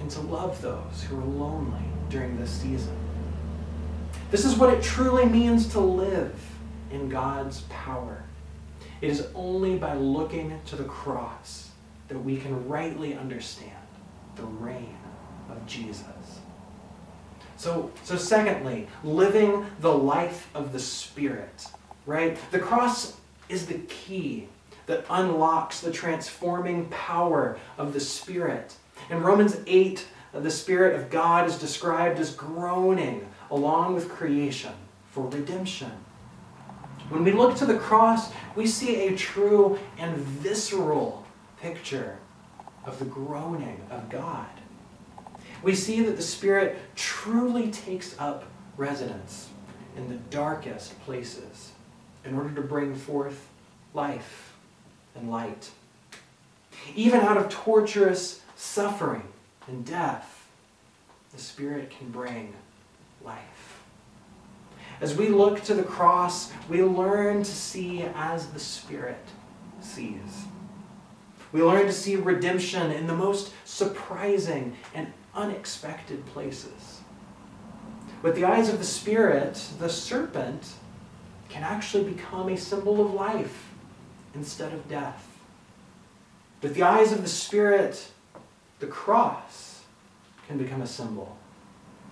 and 0.00 0.10
to 0.10 0.20
love 0.20 0.60
those 0.62 1.04
who 1.08 1.18
are 1.18 1.24
lonely 1.24 1.84
during 2.08 2.38
this 2.38 2.50
season. 2.50 2.96
This 4.30 4.44
is 4.44 4.56
what 4.56 4.72
it 4.72 4.82
truly 4.82 5.26
means 5.26 5.66
to 5.68 5.80
live 5.80 6.40
in 6.90 7.08
God's 7.08 7.62
power. 7.62 8.22
It 9.00 9.10
is 9.10 9.26
only 9.34 9.76
by 9.76 9.94
looking 9.94 10.60
to 10.66 10.76
the 10.76 10.84
cross 10.84 11.69
that 12.10 12.18
we 12.18 12.36
can 12.36 12.68
rightly 12.68 13.14
understand 13.14 13.70
the 14.36 14.42
reign 14.42 14.98
of 15.48 15.64
Jesus. 15.66 16.04
So, 17.56 17.90
so 18.04 18.16
secondly, 18.16 18.88
living 19.04 19.64
the 19.80 19.92
life 19.92 20.50
of 20.54 20.72
the 20.72 20.78
Spirit, 20.78 21.66
right? 22.06 22.36
The 22.50 22.58
cross 22.58 23.16
is 23.48 23.66
the 23.66 23.78
key 23.88 24.48
that 24.86 25.04
unlocks 25.08 25.80
the 25.80 25.92
transforming 25.92 26.88
power 26.88 27.58
of 27.78 27.92
the 27.92 28.00
Spirit. 28.00 28.74
In 29.08 29.22
Romans 29.22 29.56
8, 29.66 30.04
the 30.32 30.50
Spirit 30.50 30.98
of 30.98 31.10
God 31.10 31.48
is 31.48 31.58
described 31.58 32.18
as 32.18 32.34
groaning 32.34 33.28
along 33.50 33.94
with 33.94 34.08
creation 34.08 34.72
for 35.10 35.28
redemption. 35.28 35.92
When 37.08 37.24
we 37.24 37.32
look 37.32 37.56
to 37.56 37.66
the 37.66 37.78
cross, 37.78 38.32
we 38.56 38.66
see 38.66 39.08
a 39.08 39.16
true 39.16 39.78
and 39.98 40.16
visceral 40.16 41.24
picture 41.60 42.18
of 42.84 42.98
the 42.98 43.04
groaning 43.04 43.80
of 43.90 44.08
God 44.08 44.48
we 45.62 45.74
see 45.74 46.02
that 46.02 46.16
the 46.16 46.22
Spirit 46.22 46.78
truly 46.96 47.70
takes 47.70 48.18
up 48.18 48.44
residence 48.76 49.48
in 49.96 50.08
the 50.08 50.14
darkest 50.14 50.98
places 51.04 51.72
in 52.24 52.34
order 52.34 52.54
to 52.54 52.62
bring 52.62 52.94
forth 52.94 53.48
life 53.92 54.54
and 55.14 55.30
light. 55.30 55.70
Even 56.94 57.20
out 57.20 57.36
of 57.36 57.48
torturous 57.48 58.40
suffering 58.56 59.28
and 59.66 59.84
death, 59.84 60.48
the 61.32 61.40
Spirit 61.40 61.90
can 61.90 62.10
bring 62.10 62.54
life. 63.22 63.82
As 65.00 65.14
we 65.14 65.28
look 65.28 65.62
to 65.64 65.74
the 65.74 65.82
cross, 65.82 66.52
we 66.68 66.82
learn 66.82 67.38
to 67.38 67.50
see 67.50 68.02
as 68.14 68.48
the 68.48 68.60
Spirit 68.60 69.24
sees. 69.80 70.46
We 71.52 71.62
learn 71.62 71.86
to 71.86 71.92
see 71.92 72.16
redemption 72.16 72.92
in 72.92 73.06
the 73.06 73.14
most 73.14 73.52
surprising 73.64 74.76
and 74.94 75.12
unexpected 75.34 76.24
places. 76.26 77.00
With 78.22 78.36
the 78.36 78.44
eyes 78.44 78.68
of 78.68 78.78
the 78.78 78.84
Spirit, 78.84 79.60
the 79.78 79.88
serpent 79.88 80.74
can 81.48 81.62
actually 81.62 82.04
become 82.04 82.48
a 82.48 82.56
symbol 82.56 83.00
of 83.00 83.14
life 83.14 83.70
instead 84.34 84.72
of 84.72 84.88
death. 84.88 85.26
With 86.62 86.74
the 86.74 86.82
eyes 86.82 87.10
of 87.12 87.22
the 87.22 87.28
Spirit, 87.28 88.12
the 88.78 88.86
cross 88.86 89.82
can 90.46 90.58
become 90.58 90.82
a 90.82 90.86
symbol 90.86 91.36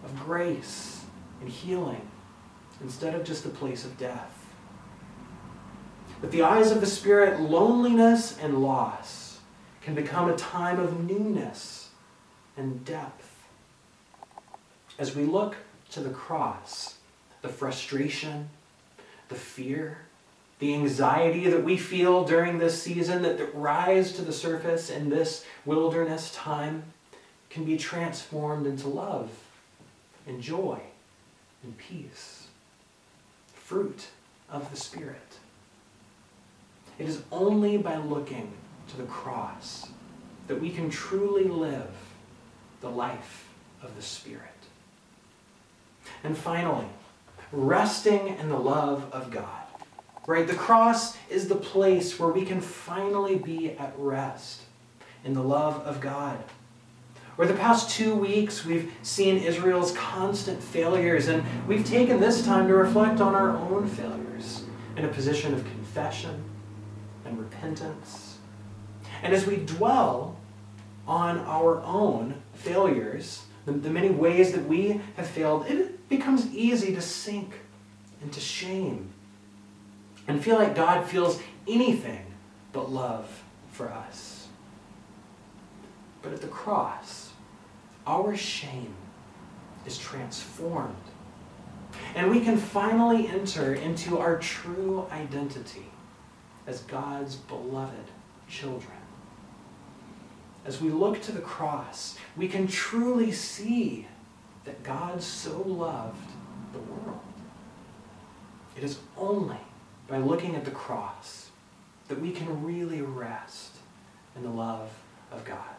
of 0.05 0.18
grace 0.18 1.05
and 1.40 1.48
healing 1.48 2.09
instead 2.81 3.14
of 3.14 3.24
just 3.24 3.44
a 3.44 3.51
place 3.51 3.85
of 3.85 3.96
death. 3.98 4.46
With 6.20 6.33
the 6.33 6.42
eyes 6.42 6.72
of 6.72 6.81
the 6.81 6.87
Spirit, 6.87 7.40
loneliness 7.40 8.37
and 8.40 8.62
loss 8.62 9.28
can 9.88 9.94
become 9.94 10.29
a 10.29 10.37
time 10.37 10.79
of 10.79 11.03
newness 11.09 11.88
and 12.59 12.85
depth. 12.85 13.42
As 14.98 15.16
we 15.16 15.24
look 15.24 15.57
to 15.92 16.01
the 16.01 16.11
cross, 16.11 16.98
the 17.40 17.48
frustration, 17.48 18.51
the 19.31 19.35
fear, 19.35 20.01
the 20.59 20.74
anxiety 20.74 21.48
that 21.48 21.64
we 21.64 21.79
feel 21.79 22.22
during 22.24 22.59
this 22.59 22.83
season 22.83 23.22
that, 23.22 23.38
that 23.38 23.55
rise 23.55 24.12
to 24.12 24.20
the 24.20 24.33
surface 24.33 24.90
in 24.90 25.09
this 25.09 25.46
wilderness 25.64 26.35
time 26.35 26.83
can 27.48 27.64
be 27.64 27.79
transformed 27.79 28.66
into 28.66 28.88
love 28.88 29.31
and 30.27 30.42
joy 30.42 30.79
and 31.62 31.79
peace. 31.79 32.48
Fruit 33.55 34.09
of 34.51 34.70
the 34.70 34.77
Spirit. 34.77 35.38
It 36.98 37.09
is 37.09 37.22
only 37.33 37.79
by 37.79 37.96
looking 37.96 38.53
to 38.88 38.96
the 38.96 39.05
cross 39.05 39.88
that 40.46 40.61
we 40.61 40.70
can 40.70 40.90
truly 40.90 41.44
live 41.44 41.90
the 42.81 42.90
life 42.90 43.48
of 43.83 43.94
the 43.96 44.03
Spirit. 44.03 44.42
And 46.24 46.37
finally, 46.37 46.87
resting 47.53 48.29
in 48.38 48.48
the 48.48 48.59
love 48.59 49.09
of 49.12 49.31
God. 49.31 49.62
Right? 50.27 50.46
The 50.46 50.55
cross 50.55 51.16
is 51.31 51.48
the 51.48 51.55
place 51.55 52.18
where 52.18 52.31
we 52.31 52.44
can 52.44 52.61
finally 52.61 53.37
be 53.37 53.72
at 53.72 53.94
rest 53.96 54.62
in 55.24 55.33
the 55.33 55.42
love 55.42 55.77
of 55.87 56.01
God. 56.01 56.38
Over 57.38 57.46
the 57.53 57.59
past 57.59 57.90
two 57.90 58.14
weeks, 58.14 58.64
we've 58.64 58.92
seen 59.03 59.38
Israel's 59.38 59.92
constant 59.92 60.62
failures, 60.62 61.29
and 61.29 61.44
we've 61.68 61.87
taken 61.87 62.20
this 62.20 62.44
time 62.44 62.66
to 62.66 62.74
reflect 62.74 63.20
on 63.20 63.35
our 63.35 63.51
own 63.51 63.87
failures 63.87 64.64
in 64.96 65.05
a 65.05 65.09
position 65.09 65.55
of 65.55 65.64
confession 65.64 66.42
and 67.24 67.38
repentance. 67.38 68.38
And 69.22 69.33
as 69.33 69.46
we 69.46 69.57
dwell 69.57 70.37
on 71.07 71.38
our 71.40 71.81
own 71.83 72.42
failures, 72.54 73.44
the, 73.64 73.72
the 73.72 73.90
many 73.90 74.11
ways 74.11 74.52
that 74.52 74.66
we 74.66 75.00
have 75.16 75.26
failed, 75.26 75.66
it 75.66 76.09
becomes 76.09 76.46
easy 76.54 76.94
to 76.94 77.00
sink 77.00 77.54
into 78.22 78.40
shame 78.40 79.11
and 80.26 80.42
feel 80.42 80.57
like 80.57 80.74
God 80.74 81.07
feels 81.07 81.40
anything 81.66 82.24
but 82.72 82.90
love 82.90 83.42
for 83.72 83.88
us. 83.90 84.48
But 86.22 86.33
at 86.33 86.40
the 86.40 86.48
cross, 86.48 87.31
our 88.07 88.37
shame 88.37 88.94
is 89.87 89.98
transformed. 89.98 90.94
And 92.14 92.31
we 92.31 92.40
can 92.40 92.57
finally 92.57 93.28
enter 93.28 93.74
into 93.74 94.18
our 94.18 94.38
true 94.38 95.07
identity 95.11 95.87
as 96.66 96.81
God's 96.83 97.37
beloved 97.37 98.11
children. 98.48 98.92
As 100.68 100.83
we 100.83 100.90
look 100.90 101.22
to 101.22 101.33
the 101.33 101.40
cross, 101.40 102.18
we 102.37 102.46
can 102.46 102.66
truly 102.66 103.33
see 103.33 104.07
that 104.66 104.83
God 104.83 105.22
so 105.22 105.62
loved 105.62 106.31
the 106.74 106.78
world. 106.78 107.20
It 108.76 108.85
is 108.85 108.98
only 109.16 109.57
by 110.09 110.18
looking 110.18 110.57
at 110.57 110.66
the 110.66 110.70
cross 110.70 111.48
that 112.09 112.20
we 112.20 112.33
can 112.33 112.62
really 112.62 113.00
rest 113.00 113.76
in 114.37 114.42
the 114.42 114.50
love 114.50 114.90
of 115.33 115.42
God. 115.46 115.74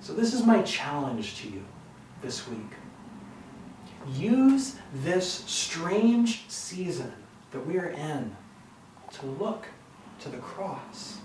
So, 0.00 0.12
this 0.12 0.34
is 0.34 0.44
my 0.44 0.62
challenge 0.62 1.36
to 1.42 1.48
you 1.48 1.64
this 2.22 2.48
week. 2.48 2.72
Use 4.14 4.74
this 4.92 5.44
strange 5.46 6.46
season 6.48 7.12
that 7.52 7.64
we 7.64 7.78
are 7.78 7.90
in 7.90 8.34
to 9.12 9.26
look 9.26 9.68
to 10.22 10.28
the 10.28 10.38
cross. 10.38 11.18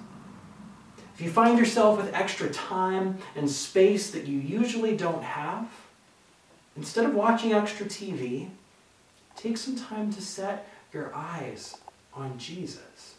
If 1.21 1.25
you 1.25 1.33
find 1.33 1.59
yourself 1.59 2.01
with 2.01 2.15
extra 2.15 2.49
time 2.49 3.19
and 3.35 3.47
space 3.47 4.09
that 4.09 4.25
you 4.25 4.39
usually 4.39 4.97
don't 4.97 5.21
have, 5.21 5.69
instead 6.75 7.05
of 7.05 7.13
watching 7.13 7.53
extra 7.53 7.85
TV, 7.85 8.49
take 9.35 9.55
some 9.57 9.75
time 9.75 10.11
to 10.13 10.19
set 10.19 10.67
your 10.91 11.13
eyes 11.13 11.77
on 12.15 12.39
Jesus. 12.39 13.17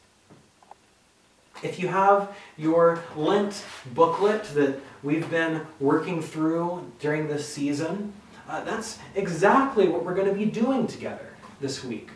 If 1.62 1.78
you 1.78 1.86
have 1.86 2.36
your 2.58 2.98
Lent 3.14 3.64
booklet 3.94 4.52
that 4.54 4.80
we've 5.04 5.30
been 5.30 5.64
working 5.78 6.20
through 6.20 6.90
during 6.98 7.28
this 7.28 7.48
season, 7.48 8.14
uh, 8.48 8.64
that's 8.64 8.98
exactly 9.14 9.86
what 9.86 10.04
we're 10.04 10.16
going 10.16 10.26
to 10.26 10.34
be 10.34 10.46
doing 10.46 10.88
together 10.88 11.28
this 11.60 11.84
week. 11.84 12.08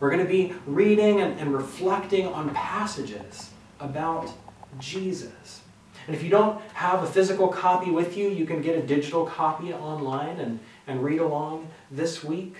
We're 0.00 0.10
going 0.10 0.24
to 0.24 0.32
be 0.32 0.54
reading 0.64 1.20
and, 1.20 1.38
and 1.38 1.52
reflecting 1.52 2.28
on 2.28 2.48
passages 2.54 3.50
about 3.78 4.32
Jesus. 4.78 5.60
And 6.06 6.14
if 6.14 6.22
you 6.22 6.30
don't 6.30 6.60
have 6.74 7.02
a 7.02 7.06
physical 7.06 7.48
copy 7.48 7.90
with 7.90 8.16
you, 8.16 8.28
you 8.28 8.46
can 8.46 8.60
get 8.60 8.76
a 8.76 8.82
digital 8.82 9.24
copy 9.26 9.72
online 9.72 10.38
and, 10.38 10.60
and 10.86 11.02
read 11.02 11.20
along 11.20 11.68
this 11.90 12.22
week. 12.22 12.56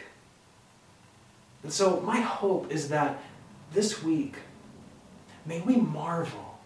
And 1.63 1.73
so, 1.73 2.01
my 2.01 2.21
hope 2.21 2.71
is 2.71 2.89
that 2.89 3.23
this 3.73 4.03
week, 4.03 4.37
may 5.45 5.61
we 5.61 5.77
marvel 5.77 6.59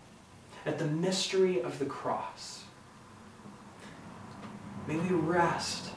at 0.67 0.79
the 0.79 0.87
mystery 0.87 1.63
of 1.63 1.79
the 1.79 1.87
cross. 1.87 2.65
May 4.87 4.97
we 4.97 5.15
rest 5.15 5.91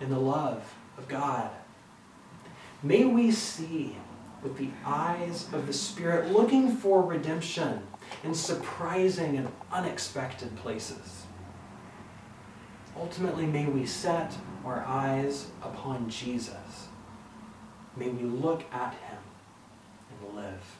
in 0.00 0.10
the 0.10 0.18
love 0.18 0.74
of 0.98 1.08
God. 1.08 1.50
May 2.82 3.04
we 3.04 3.30
see 3.30 3.96
with 4.42 4.58
the 4.58 4.70
eyes 4.84 5.48
of 5.52 5.66
the 5.66 5.72
Spirit, 5.72 6.30
looking 6.30 6.76
for 6.76 7.02
redemption 7.02 7.82
in 8.24 8.34
surprising 8.34 9.36
and 9.36 9.48
unexpected 9.72 10.54
places. 10.56 11.24
Ultimately, 12.98 13.46
may 13.46 13.66
we 13.66 13.86
set 13.86 14.34
our 14.64 14.84
eyes 14.86 15.48
upon 15.62 16.08
Jesus. 16.08 16.88
May 17.96 18.08
we 18.08 18.24
look 18.24 18.64
at 18.72 18.94
him 18.94 19.18
and 20.10 20.36
live. 20.36 20.76